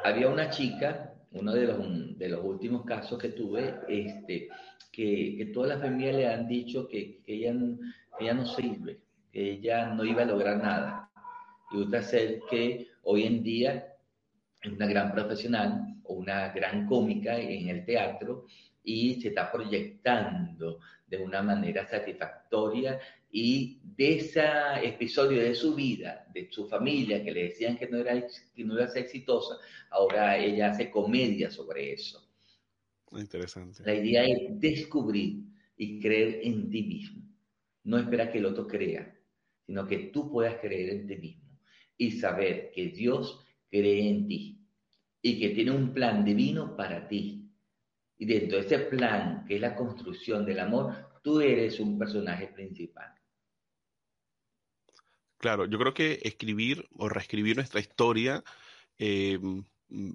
Había 0.05 0.29
una 0.29 0.51
chica, 0.51 1.13
uno 1.33 1.53
de 1.53 1.67
los, 1.67 2.17
de 2.17 2.29
los 2.29 2.45
últimos 2.45 2.85
casos 2.85 3.19
que 3.19 3.31
tuve, 3.31 3.75
este, 3.89 4.49
que, 4.93 5.35
que 5.37 5.47
toda 5.47 5.75
la 5.75 5.81
familia 5.81 6.13
le 6.13 6.29
han 6.29 6.47
dicho 6.47 6.87
que, 6.87 7.25
que 7.25 7.35
ella, 7.35 7.57
ella 8.21 8.35
no 8.35 8.47
sirve, 8.47 9.01
que 9.33 9.51
ella 9.55 9.93
no 9.95 10.05
iba 10.05 10.23
a 10.23 10.27
lograr 10.27 10.59
nada. 10.59 11.11
Y 11.73 11.79
usted 11.79 12.03
ser 12.03 12.41
que 12.49 12.87
hoy 13.03 13.25
en 13.25 13.43
día 13.43 13.88
una 14.73 14.87
gran 14.87 15.13
profesional 15.13 15.97
o 16.05 16.15
una 16.15 16.49
gran 16.51 16.87
cómica 16.87 17.39
en 17.39 17.69
el 17.69 17.85
teatro 17.85 18.47
y 18.83 19.21
se 19.21 19.29
está 19.29 19.53
proyectando 19.53 20.81
de 21.07 21.19
una 21.19 21.43
manera 21.43 21.87
satisfactoria 21.87 22.99
y 23.31 23.81
de 23.83 24.17
ese 24.17 24.43
episodio 24.83 25.43
de 25.43 25.55
su 25.55 25.75
vida, 25.75 26.27
de 26.33 26.51
su 26.51 26.67
familia, 26.67 27.23
que 27.23 27.31
le 27.31 27.45
decían 27.45 27.77
que 27.77 27.87
no, 27.87 27.99
era, 27.99 28.27
que 28.55 28.65
no 28.65 28.75
iba 28.75 28.85
a 28.85 28.89
ser 28.89 29.05
exitosa, 29.05 29.57
ahora 29.91 30.39
ella 30.39 30.71
hace 30.71 30.91
comedia 30.91 31.51
sobre 31.51 31.93
eso. 31.93 32.27
Interesante. 33.13 33.83
La 33.85 33.95
idea 33.95 34.25
es 34.25 34.59
descubrir 34.59 35.45
y 35.77 36.01
creer 36.01 36.41
en 36.43 36.71
ti 36.71 36.83
mismo. 36.83 37.23
No 37.85 37.99
esperar 37.99 38.33
que 38.33 38.39
el 38.39 38.47
otro 38.47 38.67
crea, 38.67 39.15
sino 39.67 39.87
que 39.87 39.99
tú 40.13 40.31
puedas 40.31 40.57
creer 40.61 40.91
en 40.91 41.07
ti 41.07 41.17
mismo 41.17 41.59
y 41.97 42.13
saber 42.13 42.71
que 42.75 42.89
Dios 42.89 43.45
cree 43.71 44.09
en 44.09 44.27
ti 44.27 44.58
y 45.23 45.39
que 45.41 45.51
tiene 45.51 45.71
un 45.71 45.93
plan 45.93 46.25
divino 46.25 46.77
para 46.77 47.09
ti. 47.09 47.51
Y 48.17 48.27
dentro 48.27 48.59
de 48.59 48.67
ese 48.67 48.79
plan, 48.81 49.45
que 49.47 49.57
es 49.57 49.61
la 49.61 49.75
construcción 49.75 50.45
del 50.45 50.61
amor, 50.61 50.95
tú 51.23 51.41
eres 51.41 51.79
un 51.81 51.99
personaje 51.99 52.49
principal. 52.49 53.15
Claro, 55.39 55.67
yo 55.67 55.79
creo 55.79 55.95
que 55.95 56.19
escribir 56.23 56.89
o 56.97 57.09
reescribir 57.09 57.57
nuestra 57.57 57.81
historia 57.81 58.43
eh, 58.99 59.39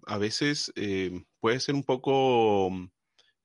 a 0.06 0.18
veces 0.18 0.72
eh, 0.76 1.24
puede 1.40 1.60
ser 1.60 1.76
un 1.76 1.84
poco 1.84 2.70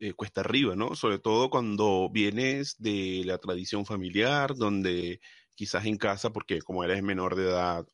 eh, 0.00 0.12
cuesta 0.14 0.40
arriba, 0.40 0.76
¿no? 0.76 0.94
Sobre 0.94 1.18
todo 1.18 1.50
cuando 1.50 2.10
vienes 2.10 2.76
de 2.78 3.22
la 3.24 3.38
tradición 3.38 3.86
familiar, 3.86 4.54
donde 4.56 5.20
quizás 5.54 5.86
en 5.86 5.96
casa, 5.96 6.30
porque 6.30 6.60
como 6.60 6.84
eres 6.84 7.02
menor 7.02 7.36
de 7.36 7.44
edad 7.44 7.86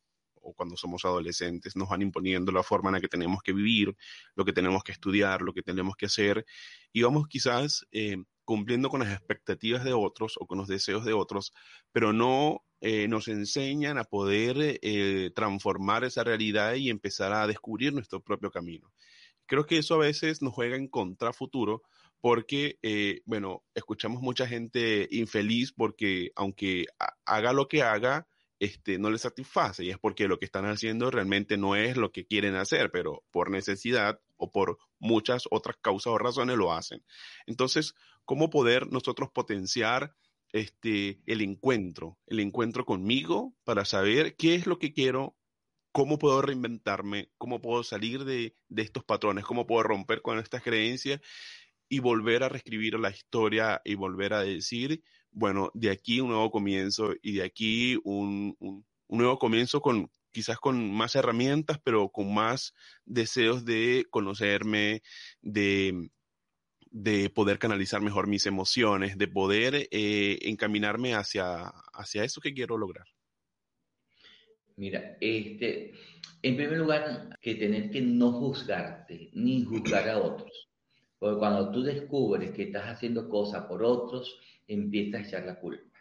o 0.44 0.52
cuando 0.52 0.76
somos 0.76 1.04
adolescentes, 1.04 1.76
nos 1.76 1.88
van 1.88 2.02
imponiendo 2.02 2.52
la 2.52 2.62
forma 2.62 2.90
en 2.90 2.94
la 2.94 3.00
que 3.00 3.08
tenemos 3.08 3.42
que 3.42 3.52
vivir, 3.52 3.96
lo 4.34 4.44
que 4.44 4.52
tenemos 4.52 4.84
que 4.84 4.92
estudiar, 4.92 5.42
lo 5.42 5.52
que 5.52 5.62
tenemos 5.62 5.96
que 5.96 6.06
hacer, 6.06 6.44
y 6.92 7.02
vamos 7.02 7.26
quizás 7.28 7.86
eh, 7.92 8.16
cumpliendo 8.44 8.88
con 8.88 9.00
las 9.00 9.12
expectativas 9.12 9.84
de 9.84 9.92
otros 9.92 10.34
o 10.38 10.46
con 10.46 10.58
los 10.58 10.68
deseos 10.68 11.04
de 11.04 11.12
otros, 11.12 11.52
pero 11.92 12.12
no 12.12 12.62
eh, 12.80 13.08
nos 13.08 13.28
enseñan 13.28 13.98
a 13.98 14.04
poder 14.04 14.78
eh, 14.82 15.30
transformar 15.34 16.04
esa 16.04 16.22
realidad 16.22 16.74
y 16.74 16.90
empezar 16.90 17.32
a 17.32 17.46
descubrir 17.46 17.94
nuestro 17.94 18.20
propio 18.20 18.50
camino. 18.50 18.92
Creo 19.46 19.66
que 19.66 19.78
eso 19.78 19.94
a 19.94 19.98
veces 19.98 20.42
nos 20.42 20.52
juega 20.52 20.76
en 20.76 20.88
contra 20.88 21.32
futuro 21.32 21.82
porque, 22.20 22.78
eh, 22.82 23.20
bueno, 23.26 23.62
escuchamos 23.74 24.22
mucha 24.22 24.46
gente 24.46 25.08
infeliz 25.10 25.72
porque 25.72 26.30
aunque 26.36 26.86
haga 27.26 27.52
lo 27.52 27.68
que 27.68 27.82
haga, 27.82 28.26
este, 28.64 28.98
no 28.98 29.10
les 29.10 29.22
satisface 29.22 29.84
y 29.84 29.90
es 29.90 29.98
porque 29.98 30.28
lo 30.28 30.38
que 30.38 30.44
están 30.44 30.66
haciendo 30.66 31.10
realmente 31.10 31.56
no 31.56 31.76
es 31.76 31.96
lo 31.96 32.12
que 32.12 32.26
quieren 32.26 32.56
hacer, 32.56 32.90
pero 32.90 33.24
por 33.30 33.50
necesidad 33.50 34.20
o 34.36 34.50
por 34.50 34.78
muchas 34.98 35.44
otras 35.50 35.76
causas 35.80 36.12
o 36.12 36.18
razones 36.18 36.56
lo 36.56 36.72
hacen. 36.72 37.04
Entonces, 37.46 37.94
¿cómo 38.24 38.50
poder 38.50 38.90
nosotros 38.90 39.30
potenciar 39.32 40.14
este, 40.52 41.20
el 41.26 41.40
encuentro, 41.40 42.18
el 42.26 42.40
encuentro 42.40 42.84
conmigo 42.84 43.54
para 43.64 43.84
saber 43.84 44.36
qué 44.36 44.54
es 44.54 44.66
lo 44.66 44.78
que 44.78 44.92
quiero, 44.92 45.36
cómo 45.92 46.18
puedo 46.18 46.42
reinventarme, 46.42 47.30
cómo 47.38 47.60
puedo 47.60 47.82
salir 47.82 48.24
de, 48.24 48.56
de 48.68 48.82
estos 48.82 49.04
patrones, 49.04 49.44
cómo 49.44 49.66
puedo 49.66 49.82
romper 49.82 50.22
con 50.22 50.38
estas 50.38 50.62
creencias 50.62 51.20
y 51.88 51.98
volver 51.98 52.42
a 52.42 52.48
reescribir 52.48 52.98
la 52.98 53.10
historia 53.10 53.80
y 53.84 53.94
volver 53.94 54.32
a 54.32 54.42
decir, 54.42 55.02
bueno, 55.34 55.70
de 55.74 55.90
aquí 55.90 56.20
un 56.20 56.28
nuevo 56.28 56.50
comienzo 56.50 57.12
y 57.20 57.34
de 57.34 57.44
aquí 57.44 57.98
un, 58.04 58.56
un, 58.60 58.84
nuevo 59.08 59.38
comienzo 59.38 59.80
con 59.80 60.10
quizás 60.32 60.58
con 60.58 60.90
más 60.92 61.14
herramientas, 61.14 61.78
pero 61.84 62.08
con 62.08 62.32
más 62.32 62.72
deseos 63.04 63.64
de 63.64 64.06
conocerme, 64.10 65.02
de, 65.42 66.08
de 66.90 67.30
poder 67.30 67.58
canalizar 67.58 68.00
mejor 68.00 68.26
mis 68.26 68.46
emociones, 68.46 69.18
de 69.18 69.28
poder 69.28 69.88
eh, 69.90 70.38
encaminarme 70.42 71.14
hacia, 71.14 71.72
hacia 71.92 72.24
eso 72.24 72.40
que 72.40 72.54
quiero 72.54 72.78
lograr. 72.78 73.06
Mira, 74.76 75.16
este, 75.20 75.92
en 76.42 76.56
primer 76.56 76.78
lugar, 76.78 77.38
que 77.40 77.54
tener 77.54 77.90
que 77.90 78.00
no 78.00 78.32
juzgarte 78.32 79.30
ni 79.34 79.64
juzgar 79.64 80.08
a 80.08 80.18
otros. 80.18 80.68
Porque 81.24 81.38
cuando 81.38 81.70
tú 81.70 81.82
descubres 81.82 82.50
que 82.50 82.64
estás 82.64 82.84
haciendo 82.84 83.30
cosas 83.30 83.64
por 83.64 83.82
otros, 83.82 84.38
empiezas 84.68 85.22
a 85.22 85.26
echar 85.26 85.46
la 85.46 85.58
culpa. 85.58 85.98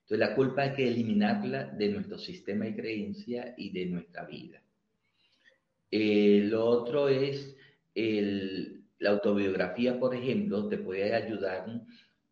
Entonces 0.00 0.18
la 0.18 0.34
culpa 0.34 0.62
hay 0.62 0.72
que 0.72 0.88
eliminarla 0.88 1.66
de 1.66 1.88
nuestro 1.90 2.18
sistema 2.18 2.64
de 2.64 2.74
creencia 2.74 3.54
y 3.56 3.70
de 3.70 3.86
nuestra 3.86 4.24
vida. 4.24 4.60
Eh, 5.88 6.40
lo 6.46 6.66
otro 6.66 7.08
es 7.08 7.56
la 7.94 9.10
autobiografía, 9.10 10.00
por 10.00 10.16
ejemplo, 10.16 10.66
te 10.66 10.78
puede 10.78 11.14
ayudar 11.14 11.82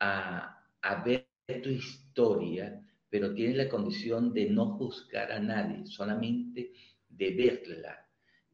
a, 0.01 0.61
a 0.83 1.05
ver 1.05 1.29
tu 1.63 1.69
historia, 1.69 2.81
pero 3.09 3.33
tienes 3.33 3.59
la 3.59 3.69
condición 3.69 4.33
de 4.33 4.51
no 4.51 4.77
juzgar 4.77 5.31
a 5.31 5.39
nadie, 5.39 5.87
solamente 5.87 6.73
de 7.09 7.31
verla 7.31 8.04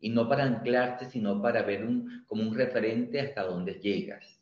y 0.01 0.09
no 0.09 0.29
para 0.29 0.45
anclarte, 0.45 1.11
sino 1.11 1.41
para 1.41 1.63
ver 1.63 1.85
un, 1.85 2.25
como 2.27 2.43
un 2.43 2.55
referente 2.55 3.21
hasta 3.21 3.45
donde 3.45 3.75
llegas. 3.75 4.39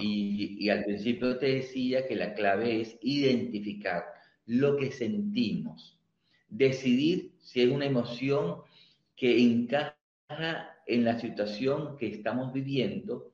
Y, 0.00 0.56
y, 0.60 0.70
al 0.70 0.84
principio 0.84 1.38
te 1.38 1.54
decía 1.56 2.06
que 2.06 2.14
la 2.14 2.34
clave 2.34 2.80
es 2.80 2.96
identificar 3.02 4.04
lo 4.46 4.76
que 4.76 4.92
sentimos, 4.92 5.98
decidir 6.48 7.32
si 7.40 7.62
es 7.62 7.68
una 7.68 7.86
emoción 7.86 8.58
que 9.16 9.42
encaja 9.42 9.96
en 10.86 11.04
la 11.04 11.18
situación 11.18 11.96
que 11.96 12.06
estamos 12.06 12.52
viviendo 12.52 13.32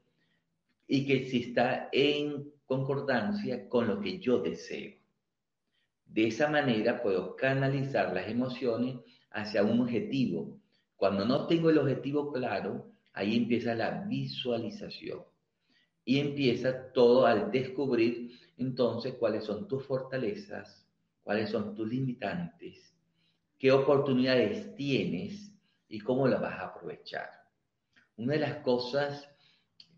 y 0.86 1.06
que 1.06 1.26
si 1.26 1.42
está 1.42 1.90
en 1.92 2.50
concordancia 2.66 3.68
con 3.68 3.86
lo 3.86 4.00
que 4.00 4.18
yo 4.18 4.40
deseo. 4.40 4.94
De 6.06 6.28
esa 6.28 6.48
manera 6.48 7.02
puedo 7.02 7.36
canalizar 7.36 8.14
las 8.14 8.28
emociones 8.28 8.96
hacia 9.30 9.62
un 9.62 9.80
objetivo 9.80 10.58
cuando 10.98 11.24
no 11.24 11.46
tengo 11.46 11.70
el 11.70 11.78
objetivo 11.78 12.32
claro, 12.32 12.90
ahí 13.12 13.36
empieza 13.36 13.74
la 13.74 14.02
visualización. 14.02 15.22
Y 16.04 16.18
empieza 16.18 16.92
todo 16.92 17.24
al 17.24 17.52
descubrir 17.52 18.32
entonces 18.56 19.14
cuáles 19.14 19.44
son 19.44 19.68
tus 19.68 19.86
fortalezas, 19.86 20.84
cuáles 21.22 21.50
son 21.50 21.76
tus 21.76 21.88
limitantes, 21.88 22.92
qué 23.58 23.70
oportunidades 23.70 24.74
tienes 24.74 25.54
y 25.88 26.00
cómo 26.00 26.26
las 26.26 26.40
vas 26.40 26.58
a 26.58 26.66
aprovechar. 26.66 27.30
Una 28.16 28.32
de 28.32 28.40
las 28.40 28.56
cosas 28.56 29.28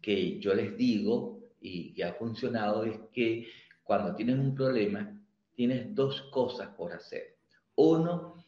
que 0.03 0.39
yo 0.39 0.55
les 0.55 0.77
digo 0.77 1.41
y 1.63 1.95
que 1.95 2.05
ha 2.05 2.13
funcionado 2.13 2.85
es 2.85 2.99
que 3.11 3.49
cuando 3.83 4.15
tienes 4.15 4.39
un 4.39 4.55
problema, 4.55 5.19
tienes 5.55 5.95
dos 5.95 6.21
cosas 6.31 6.69
por 6.75 6.93
hacer. 6.93 7.39
Uno, 7.77 8.40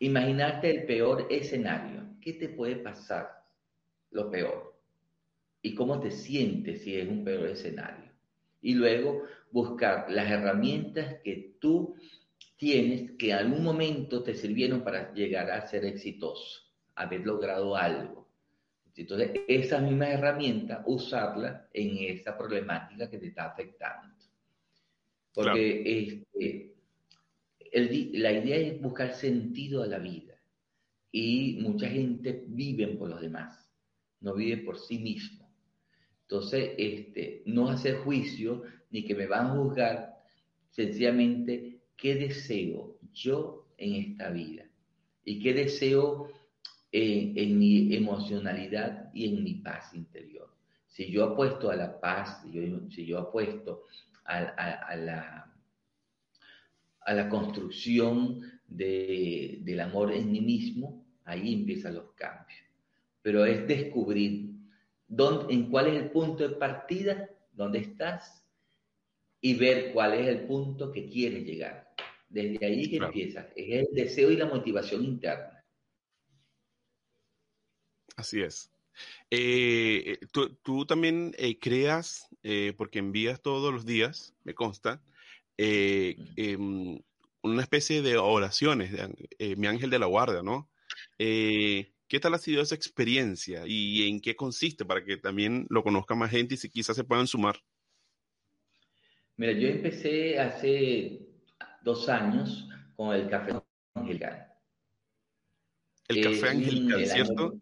Imaginarte 0.00 0.70
el 0.70 0.84
peor 0.84 1.26
escenario. 1.30 2.16
¿Qué 2.20 2.34
te 2.34 2.48
puede 2.48 2.76
pasar? 2.76 3.28
Lo 4.10 4.30
peor. 4.30 4.74
¿Y 5.62 5.74
cómo 5.74 6.00
te 6.00 6.10
sientes 6.10 6.82
si 6.82 6.96
es 6.96 7.08
un 7.08 7.24
peor 7.24 7.48
escenario? 7.48 8.12
Y 8.60 8.74
luego 8.74 9.24
buscar 9.50 10.10
las 10.10 10.30
herramientas 10.30 11.16
que 11.22 11.56
tú 11.60 11.96
tienes 12.56 13.12
que 13.12 13.30
en 13.30 13.36
algún 13.36 13.62
momento 13.62 14.22
te 14.22 14.34
sirvieron 14.34 14.82
para 14.82 15.12
llegar 15.14 15.50
a 15.50 15.66
ser 15.66 15.84
exitoso, 15.84 16.62
haber 16.94 17.24
logrado 17.24 17.76
algo. 17.76 18.28
Entonces, 18.96 19.30
esa 19.46 19.78
misma 19.78 20.10
herramienta, 20.10 20.82
usarla 20.86 21.68
en 21.72 21.98
esa 21.98 22.36
problemática 22.36 23.08
que 23.08 23.18
te 23.18 23.28
está 23.28 23.46
afectando. 23.46 24.12
Porque 25.32 25.82
este, 25.84 26.74
la 27.72 28.32
idea 28.32 28.56
es 28.56 28.80
buscar 28.80 29.14
sentido 29.14 29.82
a 29.82 29.86
la 29.86 29.98
vida. 29.98 30.34
Y 31.10 31.58
mucha 31.60 31.88
gente 31.88 32.44
vive 32.48 32.86
por 32.88 33.08
los 33.08 33.20
demás, 33.20 33.70
no 34.20 34.34
vive 34.34 34.58
por 34.58 34.78
sí 34.78 34.98
mismo. 34.98 35.48
Entonces, 36.22 36.72
este, 36.76 37.42
no 37.46 37.68
hacer 37.70 37.96
juicio 37.96 38.62
ni 38.90 39.04
que 39.04 39.14
me 39.14 39.26
van 39.26 39.46
a 39.46 39.54
juzgar, 39.54 40.22
sencillamente, 40.70 41.80
¿qué 41.96 42.14
deseo 42.14 42.98
yo 43.12 43.66
en 43.78 43.94
esta 43.94 44.30
vida? 44.30 44.64
¿Y 45.24 45.40
qué 45.40 45.54
deseo 45.54 46.28
en, 46.92 47.58
mi 47.58 47.94
emocionalidad 47.94 49.10
y 49.14 49.28
en 49.28 49.42
mi 49.42 49.54
paz 49.54 49.94
interior? 49.94 50.54
Si 50.86 51.10
yo 51.10 51.24
apuesto 51.24 51.70
a 51.70 51.76
la 51.76 51.98
paz, 51.98 52.42
si 52.90 53.06
yo, 53.06 53.18
apuesto 53.18 53.84
a 54.24 54.96
la 54.96 55.47
a 57.08 57.14
la 57.14 57.30
construcción 57.30 58.42
del 58.66 59.80
amor 59.80 60.12
en 60.12 60.30
mí 60.30 60.42
mismo, 60.42 61.06
ahí 61.24 61.54
empiezan 61.54 61.94
los 61.94 62.12
cambios. 62.12 62.60
Pero 63.22 63.46
es 63.46 63.66
descubrir 63.66 64.50
dónde, 65.06 65.54
en 65.54 65.70
cuál 65.70 65.86
es 65.86 66.02
el 66.02 66.10
punto 66.10 66.46
de 66.46 66.56
partida, 66.56 67.30
dónde 67.54 67.78
estás, 67.78 68.44
y 69.40 69.54
ver 69.54 69.94
cuál 69.94 70.18
es 70.18 70.26
el 70.28 70.46
punto 70.46 70.92
que 70.92 71.08
quieres 71.08 71.46
llegar. 71.46 71.94
Desde 72.28 72.66
ahí 72.66 72.90
que 72.90 72.98
empieza. 72.98 73.48
Es 73.56 73.86
el 73.88 73.94
deseo 73.94 74.30
y 74.30 74.36
la 74.36 74.44
motivación 74.44 75.02
interna. 75.02 75.64
Así 78.16 78.42
es. 78.42 78.70
Eh, 79.30 80.18
tú, 80.30 80.84
también 80.84 81.34
eh, 81.38 81.58
creas, 81.58 82.28
eh, 82.42 82.74
porque 82.76 82.98
envías 82.98 83.40
todos 83.40 83.72
los 83.72 83.86
días, 83.86 84.34
me 84.44 84.52
consta, 84.52 85.00
eh, 85.58 86.16
em, 86.36 86.98
una 87.42 87.62
especie 87.62 88.00
de 88.00 88.16
oraciones, 88.16 88.94
eh, 89.38 89.56
mi 89.56 89.66
ángel 89.66 89.90
de 89.90 89.98
la 89.98 90.06
guardia, 90.06 90.42
¿no? 90.42 90.70
Eh, 91.18 91.92
¿Qué 92.06 92.20
tal 92.20 92.34
ha 92.34 92.38
sido 92.38 92.62
esa 92.62 92.76
experiencia 92.76 93.64
y 93.66 94.08
en 94.08 94.20
qué 94.20 94.36
consiste 94.36 94.84
para 94.84 95.04
que 95.04 95.16
también 95.16 95.66
lo 95.68 95.82
conozca 95.82 96.14
más 96.14 96.30
gente 96.30 96.54
y 96.54 96.56
si 96.56 96.70
quizás 96.70 96.94
se 96.96 97.02
puedan 97.04 97.26
sumar? 97.26 97.56
Mira, 99.36 99.52
yo 99.52 99.68
empecé 99.68 100.38
hace 100.38 101.26
dos 101.82 102.08
años 102.08 102.68
con 102.96 103.14
el 103.14 103.28
café 103.28 103.52
angelical. 103.94 104.46
El 106.08 106.22
café 106.22 106.48
angelical, 106.48 107.06
¿cierto? 107.06 107.60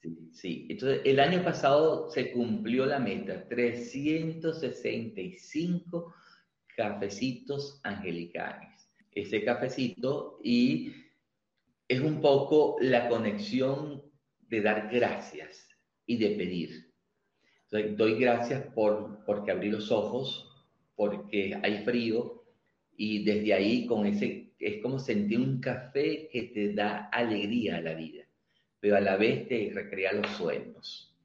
Sí, 0.00 0.30
sí, 0.32 0.66
entonces 0.70 1.00
el 1.04 1.18
año 1.18 1.42
pasado 1.42 2.08
se 2.10 2.30
cumplió 2.30 2.86
la 2.86 3.00
meta, 3.00 3.48
365 3.48 6.14
cafecitos 6.76 7.80
angelicales. 7.82 8.90
Ese 9.12 9.42
cafecito 9.44 10.38
y 10.44 10.92
es 11.88 12.00
un 12.00 12.20
poco 12.20 12.76
la 12.80 13.08
conexión 13.08 14.02
de 14.48 14.60
dar 14.60 14.90
gracias 14.92 15.68
y 16.04 16.18
de 16.18 16.30
pedir. 16.30 16.92
doy 17.70 18.20
gracias 18.20 18.62
por, 18.74 19.24
porque 19.24 19.50
abrí 19.50 19.70
los 19.70 19.90
ojos, 19.90 20.46
porque 20.94 21.58
hay 21.62 21.84
frío 21.84 22.44
y 22.96 23.24
desde 23.24 23.54
ahí 23.54 23.86
con 23.86 24.06
ese, 24.06 24.52
es 24.58 24.82
como 24.82 24.98
sentir 24.98 25.40
un 25.40 25.60
café 25.60 26.28
que 26.30 26.42
te 26.54 26.72
da 26.72 27.08
alegría 27.12 27.76
a 27.76 27.80
la 27.80 27.94
vida, 27.94 28.24
pero 28.80 28.96
a 28.96 29.00
la 29.00 29.16
vez 29.16 29.48
te 29.48 29.70
recrea 29.74 30.12
los 30.12 30.28
sueños. 30.32 31.15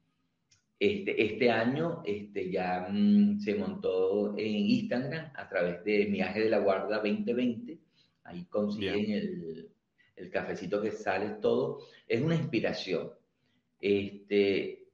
Este, 0.82 1.24
este 1.24 1.48
año 1.48 2.02
este, 2.04 2.50
ya 2.50 2.88
mm, 2.90 3.38
se 3.38 3.54
montó 3.54 4.36
en 4.36 4.48
Instagram 4.48 5.30
a 5.32 5.48
través 5.48 5.84
de 5.84 6.06
Viaje 6.06 6.40
de 6.40 6.50
la 6.50 6.58
Guarda 6.58 6.96
2020. 6.96 7.78
Ahí 8.24 8.46
consiguen 8.46 9.12
el, 9.12 9.70
el, 10.16 10.28
cafecito 10.28 10.82
que 10.82 10.90
sale 10.90 11.36
todo. 11.40 11.86
Es 12.08 12.20
una 12.20 12.34
inspiración. 12.34 13.12
Este, 13.78 14.88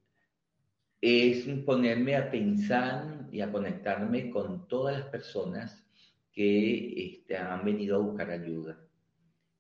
es 1.01 1.47
ponerme 1.65 2.17
a 2.17 2.31
pensar 2.31 3.27
y 3.33 3.41
a 3.41 3.51
conectarme 3.51 4.29
con 4.29 4.69
todas 4.69 4.99
las 4.99 5.09
personas 5.09 5.87
que 6.31 7.15
este, 7.15 7.35
han 7.35 7.65
venido 7.65 7.97
a 7.97 8.01
buscar 8.01 8.31
ayuda. 8.31 8.79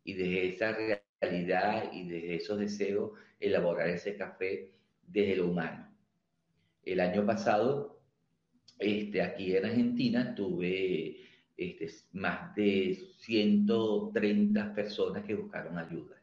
Y 0.04 0.12
desde 0.12 0.48
esa 0.48 0.76
realidad 1.22 1.90
y 1.90 2.06
desde 2.06 2.34
esos 2.34 2.58
deseos, 2.58 3.12
elaborar 3.40 3.88
ese 3.88 4.14
café 4.14 4.72
desde 5.06 5.36
lo 5.36 5.48
humano 5.48 5.88
el 6.92 7.00
año 7.00 7.26
pasado, 7.26 8.00
este, 8.78 9.20
aquí 9.22 9.54
en 9.54 9.66
Argentina, 9.66 10.34
tuve 10.34 11.18
este, 11.56 11.90
más 12.12 12.54
de 12.54 12.98
130 13.18 14.74
personas 14.74 15.24
que 15.24 15.34
buscaron 15.34 15.78
ayuda. 15.78 16.16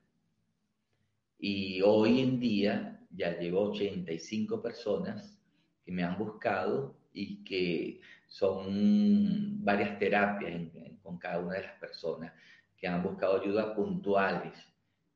Y 1.37 1.81
hoy 1.81 2.21
en 2.21 2.39
día 2.39 3.05
ya 3.11 3.37
llevo 3.37 3.69
85 3.69 4.61
personas 4.61 5.39
que 5.83 5.91
me 5.91 6.03
han 6.03 6.17
buscado 6.17 6.97
y 7.13 7.43
que 7.43 8.01
son 8.27 9.63
varias 9.63 9.99
terapias 9.99 10.71
con 11.03 11.19
cada 11.19 11.39
una 11.39 11.55
de 11.55 11.61
las 11.61 11.79
personas 11.79 12.33
que 12.77 12.87
han 12.87 13.03
buscado 13.03 13.41
ayuda 13.41 13.75
puntuales. 13.75 14.57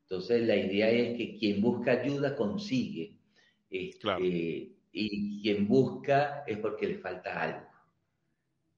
Entonces 0.04 0.46
la 0.46 0.56
idea 0.56 0.90
es 0.90 1.18
que 1.18 1.38
quien 1.38 1.62
busca 1.62 1.92
ayuda 1.92 2.36
consigue. 2.36 3.18
Este, 3.72 4.79
y 4.92 5.42
quien 5.42 5.68
busca 5.68 6.44
es 6.48 6.58
porque 6.58 6.88
le 6.88 6.98
falta 6.98 7.42
algo. 7.42 7.68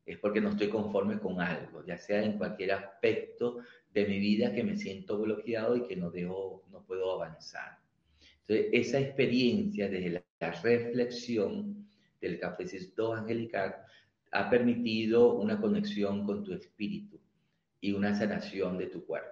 Es 0.06 0.18
porque 0.18 0.42
no 0.42 0.50
estoy 0.50 0.70
conforme 0.70 1.20
con 1.20 1.40
algo, 1.40 1.86
ya 1.86 1.98
sea 1.98 2.24
en 2.24 2.38
cualquier 2.38 2.74
aspecto 2.74 3.60
de 3.94 4.06
mi 4.06 4.20
vida 4.20 4.54
que 4.54 4.64
me 4.64 4.76
siento 4.76 5.20
bloqueado 5.20 5.76
y 5.76 5.88
que 5.88 5.96
no, 5.96 6.10
dejo, 6.10 6.64
no 6.72 6.84
puedo 6.84 7.14
avanzar. 7.14 7.78
Entonces, 8.42 8.70
esa 8.74 9.00
experiencia 9.00 9.88
desde 9.88 10.24
la 10.40 10.52
reflexión 10.64 11.88
del 12.20 12.40
cafecito 12.40 13.14
angelical 13.14 13.76
ha 14.32 14.50
permitido 14.50 15.36
una 15.36 15.60
conexión 15.60 16.26
con 16.26 16.44
tu 16.44 16.54
espíritu 16.54 17.20
y 17.80 17.94
una 17.94 18.16
sanación 18.16 18.78
de 18.78 18.88
tu 18.88 19.06
cuerpo. 19.06 19.30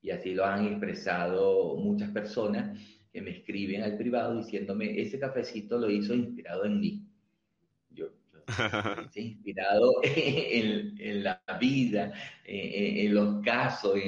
Y 0.00 0.10
así 0.10 0.34
lo 0.34 0.44
han 0.44 0.66
expresado 0.66 1.76
muchas 1.76 2.10
personas 2.10 2.78
que 3.12 3.22
me 3.22 3.30
escriben 3.30 3.82
al 3.82 3.96
privado 3.96 4.36
diciéndome, 4.36 5.00
ese 5.00 5.18
cafecito 5.18 5.78
lo 5.78 5.90
hizo 5.90 6.14
inspirado 6.14 6.64
en 6.64 6.80
mí. 6.80 7.02
Yo, 7.90 8.08
yo 8.32 8.40
inspirado 9.14 9.92
en, 10.02 11.24
la 11.24 11.40
vida, 11.60 12.12
en, 12.44 13.14
los 13.14 13.42
casos, 13.42 13.98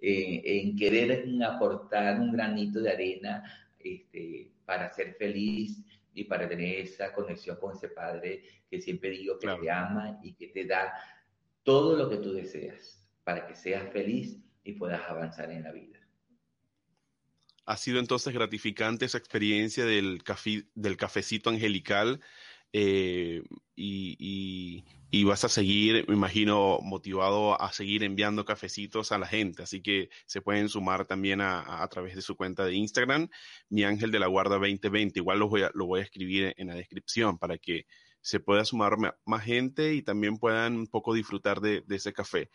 en, 0.00 0.76
querer 0.76 1.24
aportar 1.44 2.20
un 2.20 2.32
granito 2.32 2.80
de 2.80 2.90
arena 2.90 3.42
este, 3.78 4.50
para 4.64 4.92
ser 4.92 5.14
feliz 5.14 5.82
y 6.14 6.24
para 6.24 6.48
tener 6.48 6.80
esa 6.80 7.12
conexión 7.12 7.56
con 7.56 7.76
ese 7.76 7.88
Padre 7.88 8.42
que 8.68 8.80
siempre 8.80 9.10
digo 9.10 9.38
que 9.38 9.48
te 9.48 9.70
ama 9.70 10.18
y 10.22 10.34
que 10.34 10.48
te 10.48 10.64
da 10.64 10.92
todo 11.62 11.96
lo 11.96 12.08
que 12.08 12.16
tú 12.16 12.32
deseas 12.32 12.98
para 13.24 13.46
que 13.46 13.54
seas 13.54 13.90
feliz 13.92 14.38
y 14.64 14.72
puedas 14.72 15.02
avanzar 15.08 15.50
en 15.50 15.62
la 15.62 15.72
vida. 15.72 15.97
Ha 17.68 17.76
sido 17.76 17.98
entonces 17.98 18.32
gratificante 18.32 19.04
esa 19.04 19.18
experiencia 19.18 19.84
del, 19.84 20.22
del 20.74 20.96
cafecito 20.96 21.50
angelical 21.50 22.18
eh, 22.72 23.42
y, 23.76 24.84
vas 25.24 25.44
a 25.44 25.50
seguir, 25.50 26.06
me 26.08 26.14
imagino, 26.14 26.78
motivado 26.82 27.60
a 27.60 27.70
seguir 27.70 28.04
enviando 28.04 28.46
cafecitos 28.46 29.12
a 29.12 29.18
la 29.18 29.26
gente. 29.26 29.62
Así 29.62 29.82
que 29.82 30.08
se 30.24 30.40
pueden 30.40 30.70
sumar 30.70 31.04
también 31.04 31.42
a, 31.42 31.86
través 31.90 32.14
de 32.14 32.22
su 32.22 32.36
cuenta 32.36 32.64
de 32.64 32.74
Instagram, 32.74 33.28
mi 33.68 33.84
ángel 33.84 34.10
de 34.12 34.18
la 34.18 34.28
guarda 34.28 34.56
2020. 34.56 35.20
Igual 35.20 35.38
lo 35.38 35.48
voy 35.48 35.62
a, 35.62 35.70
voy 35.74 36.00
a 36.00 36.04
escribir 36.04 36.54
en 36.56 36.68
la 36.68 36.74
descripción 36.74 37.36
para 37.36 37.58
que 37.58 37.84
se 38.22 38.40
pueda 38.40 38.64
sumar 38.64 38.96
más 39.26 39.44
gente 39.44 39.92
y 39.94 40.00
también 40.00 40.38
puedan 40.38 40.74
un 40.74 40.86
poco 40.86 41.12
disfrutar 41.12 41.60
de, 41.60 41.84
ese 41.90 42.14
café. 42.14 42.48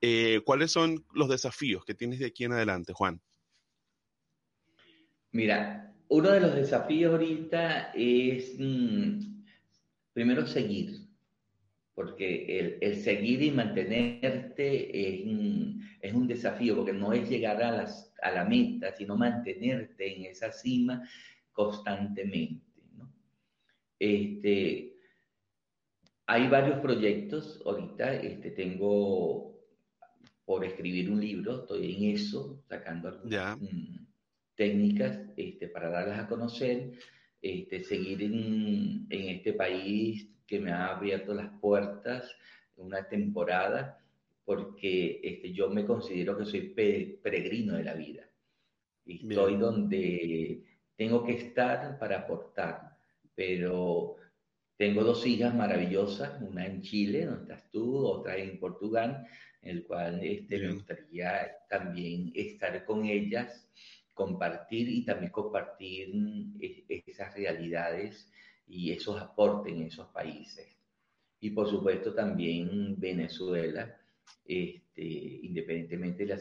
Eh, 0.00 0.40
¿Cuáles 0.46 0.72
son 0.72 1.04
los 1.12 1.28
desafíos 1.28 1.84
que 1.84 1.94
tienes 1.94 2.20
de 2.20 2.26
aquí 2.26 2.44
en 2.44 2.52
adelante, 2.52 2.94
Juan? 2.94 3.20
Mira, 5.32 5.94
uno 6.08 6.30
de 6.30 6.40
los 6.40 6.54
desafíos 6.54 7.12
ahorita 7.12 7.92
es 7.94 8.56
mm, 8.58 9.44
primero 10.12 10.46
seguir, 10.46 11.06
porque 11.94 12.78
el, 12.80 12.96
seguir 12.96 13.42
y 13.42 13.50
mantenerte 13.50 15.18
es 16.02 16.14
un, 16.14 16.26
desafío, 16.28 16.76
porque 16.76 16.92
no 16.92 17.12
es 17.12 17.28
llegar 17.28 17.62
a, 17.62 17.72
las, 17.72 18.12
a 18.22 18.30
la 18.30 18.44
meta, 18.44 18.94
sino 18.96 19.16
mantenerte 19.16 20.16
en 20.16 20.26
esa 20.26 20.52
cima 20.52 21.02
constantemente. 21.52 22.64
Este, 23.98 24.96
hay 26.26 26.48
varios 26.48 26.80
proyectos 26.80 27.62
ahorita, 27.64 28.14
este, 28.14 28.50
tengo 28.50 29.56
por 30.44 30.64
escribir 30.64 31.10
un 31.10 31.20
libro, 31.20 31.62
estoy 31.62 31.94
en 31.94 32.14
eso, 32.14 32.62
sacando 32.68 33.08
algunas 33.08 33.60
mm, 33.60 33.95
técnicas 34.56 35.20
este, 35.36 35.68
para 35.68 35.90
darlas 35.90 36.20
a 36.20 36.28
conocer. 36.28 36.92
Este, 37.40 37.84
seguir 37.84 38.22
en, 38.22 39.06
este 39.10 39.52
país 39.52 40.28
que 40.46 40.58
me 40.58 40.72
ha 40.72 40.96
abierto 40.96 41.34
las 41.34 41.50
puertas 41.60 42.28
una 42.76 43.08
temporada, 43.08 44.02
porque 44.44 45.20
este, 45.22 45.52
yo 45.52 45.70
me 45.70 45.84
considero 45.84 46.36
que 46.36 46.44
soy 46.44 46.70
peregrino 47.22 47.74
de 47.74 47.84
la 47.84 47.94
vida. 47.94 48.28
Y 49.04 49.28
estoy 49.28 49.56
donde 49.56 50.64
tengo 50.96 51.24
que 51.24 51.32
estar 51.32 51.98
para 51.98 52.20
aportar, 52.20 52.96
pero 53.34 54.16
tengo 54.76 55.04
dos 55.04 55.26
hijas 55.26 55.54
maravillosas, 55.54 56.40
una 56.42 56.66
en 56.66 56.82
Chile, 56.82 57.26
donde 57.26 57.42
estás 57.42 57.70
tú, 57.70 58.04
otra 58.04 58.36
en 58.36 58.58
Portugal, 58.58 59.26
en 59.62 59.76
el 59.76 59.84
cual 59.84 60.20
este, 60.22 60.58
me 60.58 60.72
gustaría 60.72 61.50
también 61.68 62.32
estar 62.34 62.84
con 62.84 63.04
ellas 63.04 63.68
compartir 64.16 64.88
y 64.88 65.04
también 65.04 65.30
compartir 65.30 66.08
e, 66.58 67.04
esas 67.06 67.34
realidades 67.34 68.32
y 68.66 68.90
esos 68.90 69.20
aportes 69.20 69.74
en 69.74 69.82
esos 69.82 70.08
países. 70.08 70.66
Y 71.38 71.50
por 71.50 71.68
supuesto 71.68 72.14
también 72.14 72.98
Venezuela, 72.98 73.94
este, 74.46 75.04
independientemente 75.04 76.24
de 76.24 76.34
la 76.34 76.38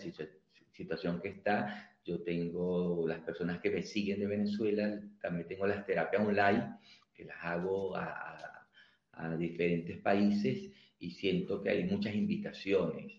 situación 0.72 1.20
que 1.22 1.28
está, 1.28 1.92
yo 2.06 2.22
tengo 2.22 3.06
las 3.08 3.20
personas 3.20 3.60
que 3.60 3.70
me 3.70 3.84
siguen 3.84 4.22
de 4.22 4.28
Venezuela, 4.28 5.02
también 5.22 5.48
tengo 5.50 5.68
las 5.68 5.86
terapias 5.86 6.26
online 6.26 6.78
que 7.14 7.26
las 7.26 7.38
hago 7.42 7.96
a, 7.98 8.70
a, 9.12 9.36
diferentes 9.36 10.00
países 10.00 10.72
y 10.98 11.12
siento 11.12 11.62
que 11.62 11.72
hay 11.72 11.84
muchas 11.84 12.16
invitaciones. 12.16 13.12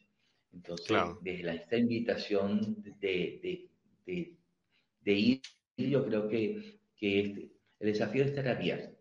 Entonces, 0.50 0.96
desde 1.20 1.56
esta 1.56 1.76
invitación 1.76 2.82
de, 2.82 3.38
de 3.42 3.68
de 4.06 4.35
ir, 5.12 5.40
yo 5.76 6.04
creo 6.04 6.28
que, 6.28 6.80
que 6.96 7.20
el 7.20 7.92
desafío 7.92 8.24
es 8.24 8.30
estar 8.30 8.48
abierto. 8.48 8.96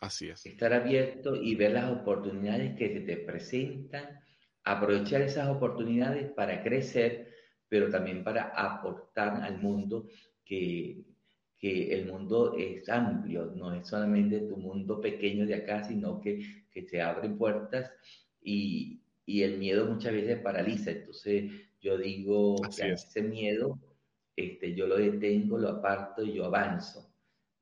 Así 0.00 0.28
es. 0.28 0.46
Estar 0.46 0.72
abierto 0.72 1.34
y 1.34 1.54
ver 1.54 1.72
las 1.72 1.90
oportunidades 1.90 2.76
que 2.76 2.92
se 2.92 3.00
te 3.00 3.16
presentan, 3.16 4.20
aprovechar 4.64 5.22
esas 5.22 5.48
oportunidades 5.48 6.30
para 6.32 6.62
crecer, 6.62 7.32
pero 7.68 7.90
también 7.90 8.22
para 8.22 8.44
aportar 8.54 9.42
al 9.42 9.60
mundo 9.60 10.08
que, 10.44 11.04
que 11.58 11.92
el 11.92 12.06
mundo 12.06 12.54
es 12.56 12.88
amplio, 12.88 13.46
no 13.56 13.74
es 13.74 13.88
solamente 13.88 14.40
tu 14.40 14.56
mundo 14.56 15.00
pequeño 15.00 15.46
de 15.46 15.56
acá, 15.56 15.82
sino 15.82 16.20
que, 16.20 16.64
que 16.70 16.82
te 16.82 17.02
abren 17.02 17.36
puertas 17.36 17.90
y, 18.40 19.00
y, 19.26 19.42
el 19.42 19.58
miedo 19.58 19.86
muchas 19.86 20.12
veces 20.12 20.40
paraliza. 20.40 20.92
Entonces 20.92 21.50
yo 21.80 21.98
digo 21.98 22.56
que 22.76 22.92
ese 22.92 23.22
miedo 23.22 23.78
este, 24.38 24.72
yo 24.72 24.86
lo 24.86 24.96
detengo, 24.96 25.58
lo 25.58 25.68
aparto 25.68 26.22
y 26.22 26.34
yo 26.34 26.44
avanzo. 26.44 27.12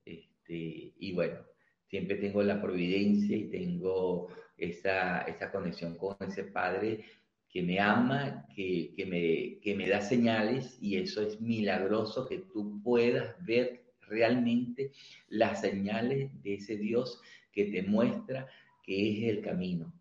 Este, 0.05 0.93
y 0.99 1.13
bueno, 1.15 1.39
siempre 1.87 2.17
tengo 2.17 2.43
la 2.43 2.61
providencia 2.61 3.35
y 3.35 3.49
tengo 3.49 4.29
esa, 4.59 5.23
esa 5.23 5.51
conexión 5.51 5.97
con 5.97 6.17
ese 6.21 6.45
Padre 6.45 7.03
que 7.49 7.63
me 7.63 7.81
ama, 7.81 8.47
que, 8.55 8.93
que, 8.95 9.07
me, 9.07 9.59
que 9.61 9.75
me 9.75 9.89
da 9.89 10.03
señales 10.03 10.77
y 10.83 10.99
eso 10.99 11.23
es 11.23 11.41
milagroso 11.41 12.29
que 12.29 12.41
tú 12.53 12.83
puedas 12.83 13.35
ver 13.47 13.87
realmente 14.03 14.93
las 15.29 15.63
señales 15.63 16.31
de 16.43 16.55
ese 16.55 16.77
Dios 16.77 17.23
que 17.53 17.65
te 17.65 17.83
muestra 17.83 18.49
que 18.83 19.13
es 19.13 19.35
el 19.35 19.43
camino 19.43 19.95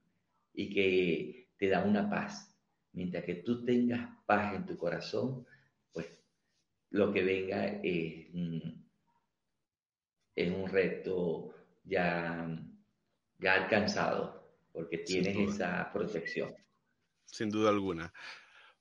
y 0.53 0.73
que 0.73 1.47
te 1.57 1.69
da 1.69 1.85
una 1.85 2.09
paz. 2.09 2.53
Mientras 2.91 3.23
que 3.23 3.35
tú 3.35 3.63
tengas 3.63 4.09
paz 4.25 4.55
en 4.55 4.65
tu 4.65 4.75
corazón, 4.77 5.45
lo 6.95 7.11
que 7.11 7.23
venga 7.23 7.65
es, 7.83 8.33
un 8.33 8.85
reto 10.69 11.53
ya, 11.83 12.47
ya 13.37 13.53
alcanzado, 13.53 14.55
porque 14.71 14.99
tienes 14.99 15.55
esa 15.55 15.91
protección. 15.91 16.55
Sin 17.25 17.49
duda 17.49 17.69
alguna. 17.69 18.13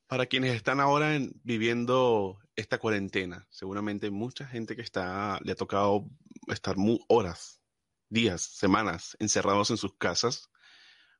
Para 0.07 0.27
quienes 0.27 0.55
están 0.55 0.79
ahora 0.79 1.19
viviendo 1.43 2.39
esta 2.55 2.77
cuarentena, 2.77 3.47
seguramente 3.49 4.09
mucha 4.11 4.47
gente 4.47 4.77
que 4.77 4.81
está, 4.81 5.37
le 5.43 5.51
ha 5.51 5.55
tocado 5.55 6.07
estar 6.47 6.77
horas, 7.09 7.61
días, 8.07 8.41
semanas 8.41 9.17
encerrados 9.19 9.71
en 9.71 9.77
sus 9.77 9.97
casas, 9.97 10.49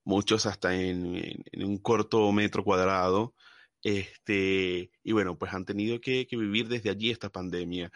muchos 0.06 0.46
hasta 0.46 0.74
en 0.74 1.44
un 1.58 1.78
corto 1.78 2.32
metro 2.32 2.64
cuadrado, 2.64 3.36
este, 3.86 4.89
y 5.04 5.12
bueno, 5.12 5.38
pues 5.38 5.54
han 5.54 5.63
tenido 5.63 6.02
que, 6.02 6.26
vivir 6.32 6.67
desde 6.67 6.89
allí 6.89 7.12
esta 7.12 7.30
pandemia. 7.30 7.91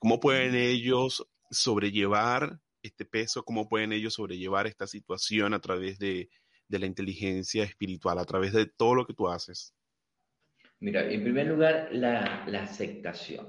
¿Cómo 0.00 0.18
pueden 0.18 0.54
ellos 0.54 1.28
sobrellevar 1.50 2.58
este 2.82 3.04
peso? 3.04 3.44
¿Cómo 3.44 3.68
pueden 3.68 3.92
ellos 3.92 4.14
sobrellevar 4.14 4.66
esta 4.66 4.86
situación 4.86 5.52
a 5.52 5.60
través 5.60 5.98
de, 5.98 6.30
la 6.70 6.86
inteligencia 6.86 7.64
espiritual, 7.64 8.18
a 8.18 8.24
través 8.24 8.54
de 8.54 8.64
todo 8.64 8.94
lo 8.94 9.06
que 9.06 9.12
tú 9.12 9.28
haces? 9.28 9.74
Mira, 10.80 11.06
en 11.06 11.22
primer 11.22 11.48
lugar, 11.48 11.90
la, 11.92 12.44
aceptación. 12.62 13.46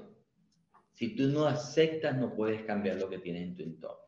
Si 0.92 1.16
tú 1.16 1.28
no 1.28 1.46
aceptas, 1.46 2.14
no 2.18 2.34
puedes 2.34 2.66
cambiar 2.66 2.96
lo 2.96 3.08
que 3.08 3.16
tienes 3.16 3.44
en 3.44 3.56
tu 3.56 3.62
entorno. 3.62 4.04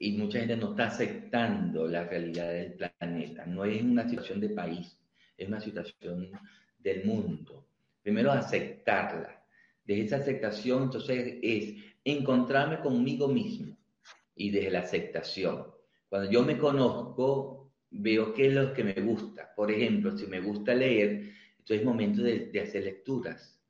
Y 0.00 0.16
mucha 0.16 0.40
gente 0.40 0.56
no 0.56 0.70
está 0.70 0.88
aceptando 0.88 1.86
la 1.86 2.02
realidad 2.02 2.50
del 2.50 2.72
planeta. 2.72 3.46
No 3.46 3.64
es 3.64 3.80
una 3.80 4.08
situación 4.08 4.40
de 4.40 4.48
país, 4.50 4.98
es 5.36 5.48
una 5.48 5.60
situación 5.60 6.30
del 6.78 7.04
mundo. 7.04 7.66
Primero 8.02 8.32
aceptarla. 8.32 9.44
Desde 9.84 10.02
esa 10.02 10.16
aceptación, 10.16 10.84
entonces, 10.84 11.38
es 11.42 11.74
encontrarme 12.04 12.80
conmigo 12.80 13.28
mismo 13.28 13.76
y 14.34 14.50
desde 14.50 14.70
la 14.70 14.80
aceptación. 14.80 15.66
Cuando 16.08 16.30
yo 16.30 16.42
me 16.44 16.58
conozco, 16.58 17.72
veo 17.90 18.32
qué 18.34 18.48
es 18.48 18.54
lo 18.54 18.72
que 18.72 18.84
me 18.84 18.94
gusta. 18.94 19.52
Por 19.54 19.70
ejemplo, 19.70 20.16
si 20.16 20.26
me 20.26 20.40
gusta 20.40 20.74
leer, 20.74 21.30
entonces 21.58 21.80
es 21.80 21.84
momento 21.84 22.22
de, 22.22 22.60
hacer 22.60 22.84
lecturas, 22.84 23.60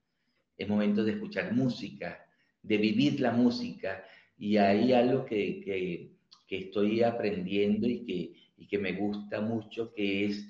es 0.57 0.69
momento 0.69 1.05
de 1.05 1.13
escuchar 1.13 1.55
música, 1.55 2.27
de 2.63 2.77
vivir 2.77 3.21
la 3.21 3.33
música. 3.33 4.05
Y 4.39 4.57
hay 4.59 4.93
algo 4.93 5.25
que, 5.25 5.61
que, 5.61 6.13
que 6.47 6.59
estoy 6.59 7.03
aprendiendo 7.03 7.87
y 7.87 8.05
que, 8.05 8.33
y 8.59 8.67
que 8.67 8.79
me 8.79 8.93
gusta 8.93 9.41
mucho, 9.41 9.93
que 9.93 10.27
es 10.27 10.47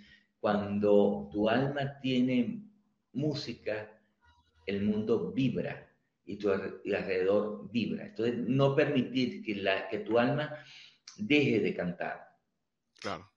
cuando 0.46 1.28
tu 1.32 1.48
alma 1.48 1.98
tiene 1.98 2.62
música, 3.14 4.00
el 4.64 4.84
mundo 4.84 5.32
vibra 5.32 5.92
y 6.24 6.36
tu 6.36 6.48
alrededor 6.48 7.68
vibra. 7.72 8.06
Entonces, 8.06 8.36
no 8.46 8.76
permitir 8.76 9.42
que, 9.42 9.56
la, 9.56 9.88
que 9.88 9.98
tu 9.98 10.20
alma 10.20 10.54
deje 11.16 11.58
de 11.58 11.74
cantar. 11.74 12.28
Claro. 13.00 13.28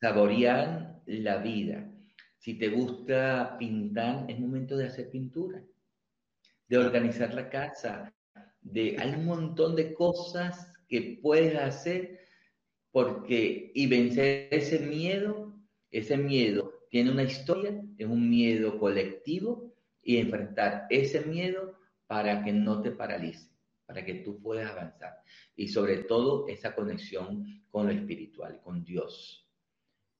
Saborear 0.00 1.02
la 1.06 1.38
vida. 1.38 1.90
Si 2.38 2.54
te 2.54 2.68
gusta 2.68 3.56
pintar, 3.58 4.30
es 4.30 4.38
momento 4.38 4.76
de 4.76 4.86
hacer 4.86 5.10
pintura, 5.10 5.60
de 6.68 6.78
organizar 6.78 7.34
la 7.34 7.50
casa, 7.50 8.14
de 8.60 8.96
hay 9.00 9.14
un 9.16 9.24
montón 9.24 9.74
de 9.74 9.94
cosas 9.94 10.72
que 10.86 11.18
puedes 11.20 11.56
hacer 11.56 12.20
porque 12.92 13.72
y 13.74 13.88
vencer 13.88 14.46
ese 14.52 14.78
miedo, 14.78 15.55
ese 15.90 16.16
miedo 16.16 16.72
tiene 16.90 17.10
una 17.10 17.22
historia, 17.22 17.82
es 17.98 18.06
un 18.06 18.28
miedo 18.28 18.78
colectivo 18.78 19.74
y 20.02 20.18
enfrentar 20.18 20.86
ese 20.90 21.22
miedo 21.22 21.78
para 22.06 22.44
que 22.44 22.52
no 22.52 22.80
te 22.80 22.92
paralice, 22.92 23.50
para 23.86 24.04
que 24.04 24.14
tú 24.14 24.40
puedas 24.40 24.70
avanzar. 24.70 25.22
Y 25.56 25.68
sobre 25.68 25.98
todo 25.98 26.46
esa 26.48 26.74
conexión 26.74 27.64
con 27.70 27.86
lo 27.86 27.92
espiritual, 27.92 28.60
con 28.62 28.84
Dios. 28.84 29.48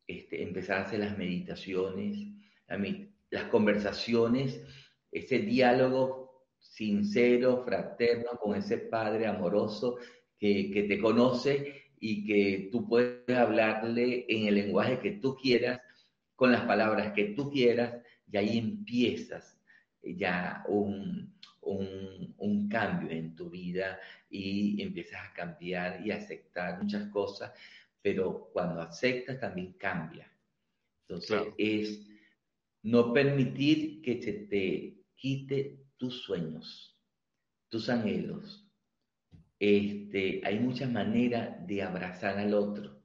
Este, 0.07 0.43
empezar 0.43 0.79
a 0.79 0.83
hacer 0.83 1.01
las 1.01 1.17
meditaciones, 1.17 2.19
las 3.31 3.45
conversaciones, 3.45 4.61
ese 5.11 5.39
diálogo 5.39 6.47
sincero, 6.59 7.65
fraterno 7.65 8.31
con 8.41 8.57
ese 8.57 8.79
Padre 8.79 9.27
amoroso 9.27 9.99
que, 10.39 10.71
que 10.71 10.85
te 10.85 11.01
conoce 11.01 11.86
y 11.99 12.27
que 12.27 12.69
tú 12.71 12.87
puedes 12.89 13.37
hablarle 13.37 14.27
en 14.29 14.47
el 14.47 14.55
lenguaje 14.55 15.01
que 15.01 15.13
tú 15.13 15.37
quieras, 15.37 15.81
con 16.35 16.53
las 16.53 16.63
palabras 16.63 17.13
que 17.13 17.27
tú 17.27 17.51
quieras, 17.51 17.95
y 18.31 18.37
ahí 18.37 18.59
empiezas 18.59 19.59
ya 20.03 20.65
un, 20.69 21.35
un, 21.63 22.69
cambio 22.69 23.11
en 23.11 23.35
tu 23.35 23.51
vida 23.51 23.99
y 24.29 24.81
empiezas 24.83 25.21
a 25.25 25.33
cambiar 25.33 26.05
y 26.05 26.11
aceptar 26.11 26.83
muchas 26.83 27.09
cosas, 27.11 27.53
pero 28.03 28.51
cuando 28.53 28.83
aceptas 28.83 29.41
también 29.41 29.73
cambia. 29.75 30.31
Entonces 31.09 31.55
es 31.59 32.07
no 32.83 33.13
permitir 33.13 34.03
que 34.03 34.21
se 34.21 34.33
te 34.33 35.05
quite 35.15 35.79
tus 35.97 36.23
sueños, 36.23 36.97
tus 37.69 37.89
anhelos. 37.89 38.66
Este, 39.59 40.41
hay 40.45 40.59
muchas 40.59 40.91
maneras 40.91 41.67
de 41.67 41.83
abrazar 41.83 42.39
al 42.39 42.55
otro. 42.55 42.97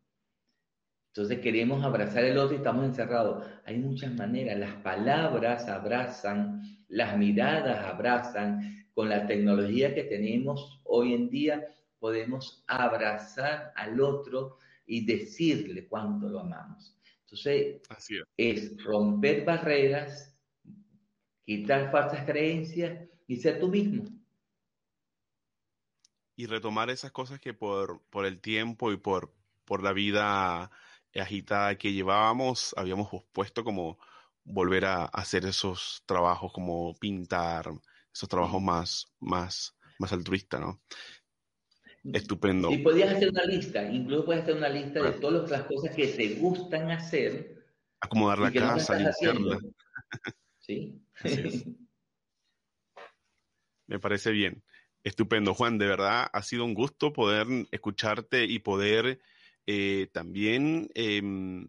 Entonces 1.13 1.39
queremos 1.39 1.83
abrazar 1.83 2.23
al 2.23 2.37
otro 2.37 2.53
y 2.53 2.57
estamos 2.57 2.85
encerrados. 2.85 3.45
Hay 3.65 3.77
muchas 3.77 4.13
maneras. 4.13 4.57
Las 4.57 4.75
palabras 4.75 5.67
abrazan, 5.67 6.61
las 6.87 7.17
miradas 7.17 7.85
abrazan. 7.85 8.85
Con 8.93 9.09
la 9.09 9.25
tecnología 9.25 9.95
que 9.95 10.03
tenemos 10.03 10.81
hoy 10.83 11.13
en 11.13 11.29
día 11.29 11.65
podemos 11.99 12.63
abrazar 12.67 13.71
al 13.75 14.01
otro 14.01 14.57
y 14.85 15.05
decirle 15.05 15.87
cuánto 15.87 16.27
lo 16.27 16.41
amamos. 16.41 16.97
Entonces 17.21 17.81
es. 18.35 18.83
romper 18.83 19.45
barreras, 19.45 20.37
quitar 21.45 21.91
falsas 21.91 22.25
creencias 22.25 23.07
y 23.27 23.37
ser 23.37 23.59
tú 23.59 23.69
mismo. 23.69 24.03
Y 26.35 26.47
retomar 26.47 26.89
esas 26.89 27.11
cosas 27.11 27.39
que 27.39 27.53
por, 27.53 28.01
por 28.09 28.25
el 28.25 28.39
tiempo 28.39 28.91
y 28.91 28.97
por, 28.97 29.33
por 29.65 29.83
la 29.83 29.93
vida 29.93 30.71
agitada 31.13 31.77
que 31.77 31.93
llevábamos, 31.93 32.73
habíamos 32.77 33.09
pospuesto 33.09 33.63
como 33.63 33.97
volver 34.43 34.85
a 34.85 35.05
hacer 35.05 35.45
esos 35.45 36.03
trabajos 36.05 36.51
como 36.53 36.93
pintar, 36.95 37.69
esos 38.13 38.29
trabajos 38.29 38.61
más, 38.61 39.13
más, 39.19 39.77
más 39.99 40.13
altruistas, 40.13 40.61
¿no? 40.61 40.81
Estupendo. 42.13 42.69
Y 42.71 42.79
podías 42.79 43.13
hacer 43.13 43.29
una 43.29 43.43
lista, 43.43 43.83
incluso 43.83 44.25
puedes 44.25 44.43
hacer 44.43 44.55
una 44.55 44.69
lista 44.69 45.01
de 45.01 45.11
todas 45.19 45.49
las 45.49 45.63
cosas 45.63 45.95
que 45.95 46.07
te 46.07 46.35
gustan 46.35 46.91
hacer. 46.91 47.65
Acomodar 47.99 48.39
la 48.39 48.51
casa, 48.51 48.95
limpiarla. 48.95 49.59
Sí. 50.59 51.01
Me 53.87 53.99
parece 53.99 54.31
bien. 54.31 54.63
Estupendo, 55.03 55.53
Juan. 55.53 55.77
De 55.77 55.87
verdad, 55.87 56.27
ha 56.31 56.43
sido 56.43 56.65
un 56.65 56.73
gusto 56.73 57.11
poder 57.11 57.47
escucharte 57.71 58.45
y 58.45 58.59
poder 58.59 59.19
eh, 59.65 60.07
también 60.13 60.89
em, 60.93 61.67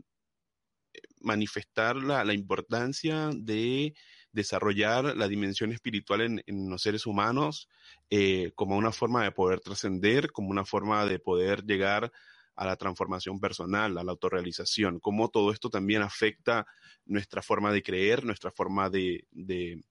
manifestar 1.20 1.96
la, 1.96 2.34
importancia 2.34 3.30
de 3.34 3.94
desarrollar 4.32 5.16
la 5.16 5.28
dimensión 5.28 5.72
espiritual 5.72 6.42
en, 6.46 6.70
los 6.70 6.82
seres 6.82 7.06
humanos 7.06 7.68
eh, 8.10 8.52
como 8.54 8.76
una 8.76 8.92
forma 8.92 9.24
de 9.24 9.32
poder 9.32 9.60
trascender, 9.60 10.32
como 10.32 10.50
una 10.50 10.64
forma 10.64 11.06
de 11.06 11.18
poder 11.18 11.64
llegar 11.64 12.12
a 12.54 12.66
la 12.66 12.76
transformación 12.76 13.40
personal, 13.40 13.96
a 13.96 14.04
la 14.04 14.12
autorrealización, 14.12 15.00
cómo 15.00 15.30
todo 15.30 15.52
esto 15.52 15.70
también 15.70 16.02
afecta 16.02 16.66
nuestra 17.06 17.42
forma 17.42 17.72
de 17.72 17.82
creer, 17.82 18.24
nuestra 18.24 18.50
forma 18.50 18.90
de, 18.90 19.26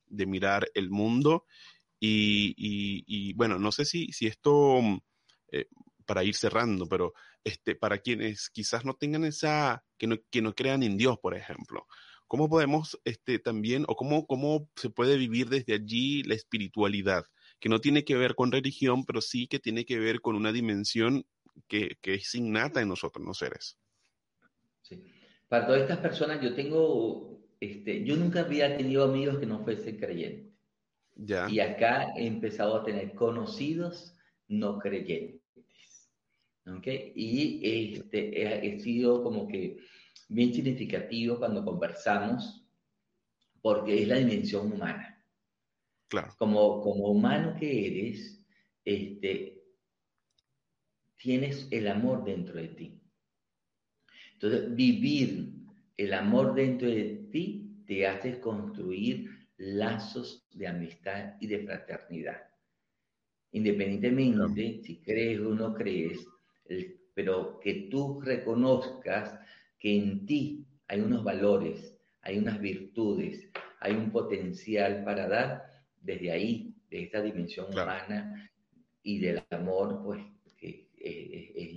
mirar 0.10 0.70
el 0.74 0.90
mundo. 0.90 1.46
Y, 2.04 3.34
bueno, 3.34 3.60
no 3.60 3.72
sé 3.72 3.86
si, 3.86 4.12
si 4.12 4.26
esto, 4.26 4.80
eh, 5.52 5.68
para 6.06 6.24
ir 6.24 6.36
cerrando, 6.36 6.88
pero 6.88 7.14
este, 7.44 7.76
para 7.76 8.00
quienes 8.00 8.50
quizás 8.50 8.86
no 8.86 8.96
tengan 8.96 9.24
esa, 9.24 9.84
que 9.98 10.08
no, 10.08 10.18
que 10.32 10.42
no 10.42 10.54
crean 10.56 10.82
en 10.84 10.98
Dios, 10.98 11.18
por 11.22 11.36
ejemplo. 11.36 11.86
¿Cómo 12.28 12.50
podemos 12.50 13.00
este, 13.06 13.40
también, 13.40 13.86
o 13.88 13.96
cómo, 13.96 14.26
cómo 14.26 14.70
se 14.76 14.90
puede 14.90 15.18
vivir 15.18 15.50
desde 15.50 15.74
allí 15.74 16.24
la 16.24 16.34
espiritualidad? 16.34 17.26
Que 17.60 17.70
no 17.70 17.80
tiene 17.80 18.04
que 18.04 18.16
ver 18.16 18.36
con 18.36 18.52
religión, 18.52 19.06
pero 19.06 19.22
sí 19.22 19.48
que 19.48 19.60
tiene 19.60 19.86
que 19.86 20.00
ver 20.00 20.22
con 20.22 20.36
una 20.36 20.52
dimensión 20.52 21.26
que, 21.68 21.98
que 22.02 22.16
es 22.16 22.34
innata 22.34 22.82
en 22.82 22.88
nosotros, 22.88 23.24
los 23.26 23.38
seres. 23.38 23.78
Sí. 24.82 25.04
Para 25.48 25.68
todas 25.68 25.82
estas 25.82 26.00
personas, 26.00 26.42
yo 26.42 26.56
tengo, 26.56 27.44
este, 27.60 28.04
yo 28.06 28.16
nunca 28.16 28.40
había 28.40 28.76
tenido 28.76 29.04
amigos 29.04 29.38
que 29.38 29.46
no 29.46 29.64
fuesen 29.64 29.98
creyentes. 29.98 30.51
Ya. 31.16 31.50
Y 31.50 31.60
acá 31.60 32.14
he 32.16 32.26
empezado 32.26 32.76
a 32.76 32.84
tener 32.84 33.14
conocidos 33.14 34.16
no 34.48 34.80
creyentes. 34.80 35.42
Y 37.16 37.94
este, 37.94 38.68
he, 38.68 38.80
sido 38.80 39.24
como 39.24 39.48
que 39.48 39.78
bien 40.30 40.54
significativo 40.54 41.38
cuando 41.40 41.66
conversamos, 41.66 42.66
porque 43.62 44.02
es 44.02 44.08
la 44.08 44.18
dimensión 44.18 44.72
humana. 44.72 45.24
Claro. 46.08 46.34
Como, 46.38 46.82
como 46.82 47.08
humano 47.08 47.56
que 47.60 47.88
eres, 47.88 48.46
este, 48.86 49.64
tienes 51.18 51.68
el 51.72 51.88
amor 51.88 52.24
dentro 52.24 52.56
de 52.56 52.68
ti. 52.70 53.02
Entonces, 54.34 54.76
vivir 54.76 55.54
el 55.98 56.14
amor 56.14 56.54
dentro 56.54 56.88
de 56.88 57.28
ti 57.32 57.84
te 57.86 58.08
hace 58.08 58.40
construir 58.40 59.41
lazos 59.62 60.48
de 60.54 60.68
amistad 60.68 61.36
y 61.40 61.48
de 61.48 61.60
fraternidad. 61.60 62.42
Independientemente 63.52 64.82
si 64.84 65.02
crees 65.02 65.40
o 65.40 65.54
no 65.54 65.74
crees, 65.74 66.26
pero 67.14 67.60
que 67.60 67.88
tú 67.92 68.22
reconozcas 68.22 69.40
que 69.78 69.96
en 69.96 70.26
ti 70.26 70.66
hay 70.88 71.02
unos 71.02 71.24
valores, 71.24 72.00
hay 72.22 72.40
unas 72.40 72.60
virtudes, 72.60 73.50
hay 73.80 73.94
un 73.94 74.12
potencial 74.12 75.04
para 75.04 75.28
dar 75.28 75.64
desde 76.02 76.32
ahí, 76.32 76.76
de 76.90 77.04
esta 77.04 77.22
dimensión 77.22 77.68
humana 77.72 78.52
y 79.04 79.20
del 79.20 79.44
amor, 79.52 80.02
pues 80.04 80.24
que 80.58 80.90
es, 80.98 81.76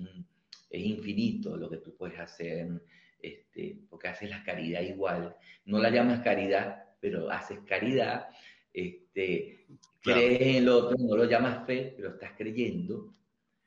infinito 0.70 1.56
lo 1.56 1.70
que 1.70 1.76
tú 1.78 1.94
puedes 1.96 2.18
hacer, 2.18 2.82
este, 3.20 3.78
porque 3.88 4.08
haces 4.08 4.30
la 4.30 4.42
caridad 4.42 4.82
igual. 4.82 5.36
No 5.66 5.78
la 5.78 5.90
llamas 5.90 6.20
caridad, 6.20 6.84
pero 7.04 7.30
haces 7.30 7.58
caridad, 7.66 8.28
este, 8.72 9.66
crees 10.02 10.40
en 10.40 10.56
el 10.62 10.68
otro, 10.70 10.96
no 10.98 11.18
lo 11.18 11.26
llamas 11.26 11.66
fe, 11.66 11.92
pero 11.94 12.14
estás 12.14 12.32
creyendo 12.34 13.12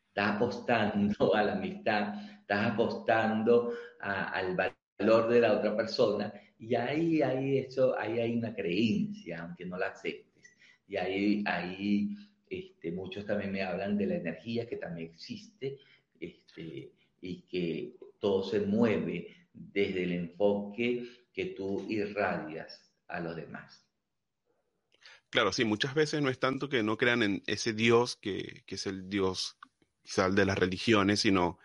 estás 0.08 0.38
apostando 0.38 1.36
a 1.36 1.44
la 1.44 1.54
amistad, 1.54 2.16
estás 2.42 2.74
apostando 2.74 3.74
al 4.00 4.56
valor 4.56 5.30
de 5.30 5.42
la 5.42 5.54
otra 5.54 5.78
persona 5.78 6.34
y 6.58 6.74
ahí 6.74 7.22
hay 7.22 7.60
eso, 7.60 7.96
ahí 7.96 8.20
hay 8.20 8.36
una 8.36 8.56
creencia, 8.56 9.44
aunque 9.44 9.68
no 9.68 9.78
la 9.78 9.90
aceptes. 9.90 10.50
Y 10.88 10.98
ahí, 10.98 11.44
ahí 11.46 12.18
este, 12.50 12.92
muchos 12.92 13.24
también 13.28 13.52
me 13.52 13.62
hablan 13.62 13.96
de 13.96 14.08
la 14.08 14.16
energía 14.16 14.68
que 14.68 14.78
también 14.78 15.12
existe 15.12 15.78
este, 16.20 16.92
y 17.22 17.42
que 17.42 17.98
todo 18.20 18.42
se 18.42 18.62
mueve 18.62 19.28
desde 19.54 20.02
el 20.06 20.14
enfoque 20.14 21.04
que 21.32 21.46
tú 21.48 21.86
irradias 21.88 22.87
a 23.08 23.20
los 23.20 23.36
demás. 23.36 23.86
Claro, 25.30 25.52
sí, 25.52 25.66
muchas 25.66 25.94
veces 25.94 26.22
no 26.22 26.30
es 26.30 26.40
tanto 26.40 26.70
que 26.70 26.84
no 26.84 26.98
crean 26.98 27.22
en 27.22 27.44
ese 27.48 27.74
Dios 27.74 28.16
que, 28.16 28.64
que 28.66 28.76
es 28.76 28.88
el 28.88 29.10
Dios 29.10 29.58
quizá 30.02 30.30
de 30.30 30.46
las 30.46 30.58
religiones, 30.58 31.20
sino 31.20 31.60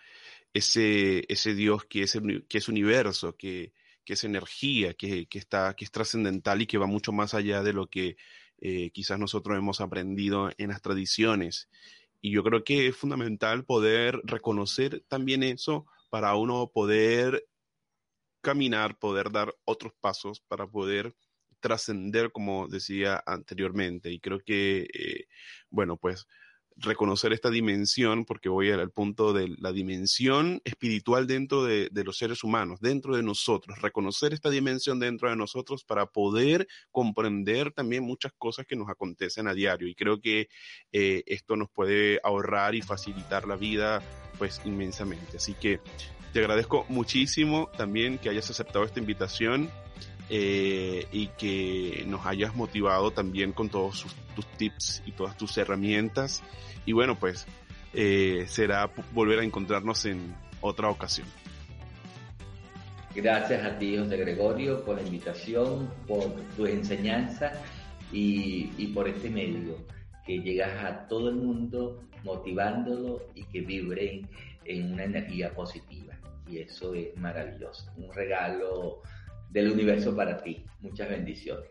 ese, 0.52 1.24
ese 1.32 1.54
Dios 1.54 1.84
que 1.84 2.02
es, 2.02 2.18
que 2.48 2.58
es 2.58 2.68
universo, 2.68 3.36
que, 3.36 3.72
que 4.04 4.14
es 4.14 4.24
energía, 4.24 4.94
que, 4.94 5.26
que, 5.26 5.38
está, 5.38 5.74
que 5.74 5.84
es 5.84 5.92
trascendental 5.92 6.60
y 6.60 6.66
que 6.66 6.78
va 6.78 6.86
mucho 6.86 7.12
más 7.12 7.34
allá 7.34 7.62
de 7.62 7.72
lo 7.72 7.88
que 7.88 8.16
eh, 8.60 8.90
quizás 8.90 9.18
nosotros 9.18 9.56
hemos 9.56 9.80
aprendido 9.80 10.50
en 10.58 10.70
las 10.70 10.82
tradiciones. 10.82 11.68
Y 12.20 12.32
yo 12.32 12.42
creo 12.42 12.64
que 12.64 12.88
es 12.88 12.96
fundamental 12.96 13.64
poder 13.64 14.20
reconocer 14.24 15.04
también 15.08 15.42
eso 15.42 15.86
para 16.10 16.34
uno 16.34 16.70
poder 16.72 17.46
caminar, 18.40 18.98
poder 18.98 19.30
dar 19.30 19.54
otros 19.64 19.92
pasos 20.00 20.40
para 20.40 20.66
poder 20.66 21.14
trascender, 21.62 22.32
como 22.32 22.68
decía 22.68 23.22
anteriormente. 23.24 24.10
Y 24.10 24.20
creo 24.20 24.40
que, 24.44 24.88
eh, 24.92 25.26
bueno, 25.70 25.96
pues 25.96 26.26
reconocer 26.76 27.32
esta 27.32 27.50
dimensión, 27.50 28.24
porque 28.24 28.48
voy 28.48 28.70
al 28.70 28.90
punto 28.90 29.32
de 29.32 29.54
la 29.58 29.72
dimensión 29.72 30.60
espiritual 30.64 31.26
dentro 31.26 31.64
de, 31.64 31.88
los 32.04 32.16
seres 32.16 32.44
humanos, 32.44 32.80
dentro 32.80 33.16
de 33.16 33.22
nosotros, 33.22 33.80
reconocer 33.80 34.32
esta 34.32 34.50
dimensión 34.50 34.98
dentro 34.98 35.30
de 35.30 35.36
nosotros 35.36 35.84
para 35.84 36.06
poder 36.06 36.66
comprender 36.90 37.72
también 37.72 38.04
muchas 38.04 38.32
cosas 38.36 38.66
que 38.66 38.76
nos 38.76 38.88
acontecen 38.88 39.48
a 39.48 39.54
diario. 39.54 39.88
Y 39.88 39.94
creo 39.94 40.20
que 40.20 40.48
eh, 40.92 41.22
esto 41.26 41.56
nos 41.56 41.70
puede 41.70 42.20
ahorrar 42.22 42.74
y 42.74 42.82
facilitar 42.82 43.46
la 43.46 43.56
vida 43.56 44.02
pues 44.38 44.60
inmensamente. 44.64 45.36
Así 45.36 45.54
que 45.54 45.80
te 46.32 46.40
agradezco 46.40 46.86
muchísimo 46.88 47.70
también 47.76 48.18
que 48.18 48.30
hayas 48.30 48.50
aceptado 48.50 48.84
esta 48.84 49.00
invitación 49.00 49.70
eh, 50.34 51.06
y 51.12 51.26
que 51.26 52.04
nos 52.06 52.24
hayas 52.24 52.56
motivado 52.56 53.10
también 53.10 53.52
con 53.52 53.68
todos 53.68 54.06
tus 54.34 54.46
tips 54.56 55.02
y 55.04 55.12
todas 55.12 55.36
tus 55.36 55.58
herramientas. 55.58 56.42
Y 56.86 56.92
bueno, 56.92 57.18
pues 57.18 57.46
eh, 57.92 58.46
será 58.48 58.90
volver 59.12 59.40
a 59.40 59.44
encontrarnos 59.44 60.06
en 60.06 60.34
otra 60.62 60.88
ocasión. 60.88 61.26
Gracias 63.14 63.62
a 63.62 63.78
ti, 63.78 63.98
José 63.98 64.16
Gregorio, 64.16 64.82
por 64.86 64.96
la 64.96 65.02
invitación, 65.02 65.92
por 66.08 66.32
tu 66.56 66.64
enseñanza 66.64 67.52
y, 68.10 68.70
y 68.78 68.86
por 68.86 69.08
este 69.08 69.28
medio 69.28 69.76
que 70.24 70.38
llegas 70.38 70.82
a 70.82 71.08
todo 71.08 71.28
el 71.28 71.34
mundo 71.34 72.00
motivándolo 72.24 73.20
y 73.34 73.44
que 73.44 73.60
vibren 73.60 74.26
en 74.64 74.94
una 74.94 75.04
energía 75.04 75.52
positiva. 75.52 76.14
Y 76.48 76.60
eso 76.60 76.94
es 76.94 77.14
maravilloso. 77.18 77.84
Un 77.98 78.10
regalo 78.14 79.02
del 79.52 79.70
universo 79.70 80.16
para 80.16 80.42
ti. 80.42 80.64
Muchas 80.80 81.08
bendiciones. 81.08 81.70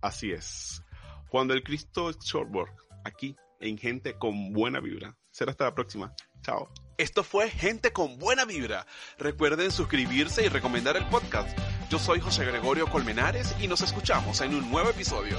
Así 0.00 0.32
es. 0.32 0.82
Juan 1.28 1.48
del 1.48 1.62
Cristo 1.62 2.10
Shortboard, 2.12 2.70
aquí 3.04 3.36
en 3.60 3.78
Gente 3.78 4.18
con 4.18 4.52
Buena 4.52 4.80
Vibra. 4.80 5.16
Será 5.30 5.52
hasta 5.52 5.64
la 5.64 5.74
próxima. 5.74 6.12
Chao. 6.42 6.68
Esto 6.98 7.22
fue 7.22 7.48
Gente 7.48 7.92
con 7.92 8.18
Buena 8.18 8.44
Vibra. 8.44 8.86
Recuerden 9.18 9.70
suscribirse 9.70 10.44
y 10.44 10.48
recomendar 10.48 10.96
el 10.96 11.06
podcast. 11.06 11.56
Yo 11.88 11.98
soy 11.98 12.20
José 12.20 12.44
Gregorio 12.44 12.86
Colmenares 12.88 13.54
y 13.60 13.68
nos 13.68 13.80
escuchamos 13.80 14.40
en 14.40 14.54
un 14.54 14.70
nuevo 14.70 14.90
episodio. 14.90 15.38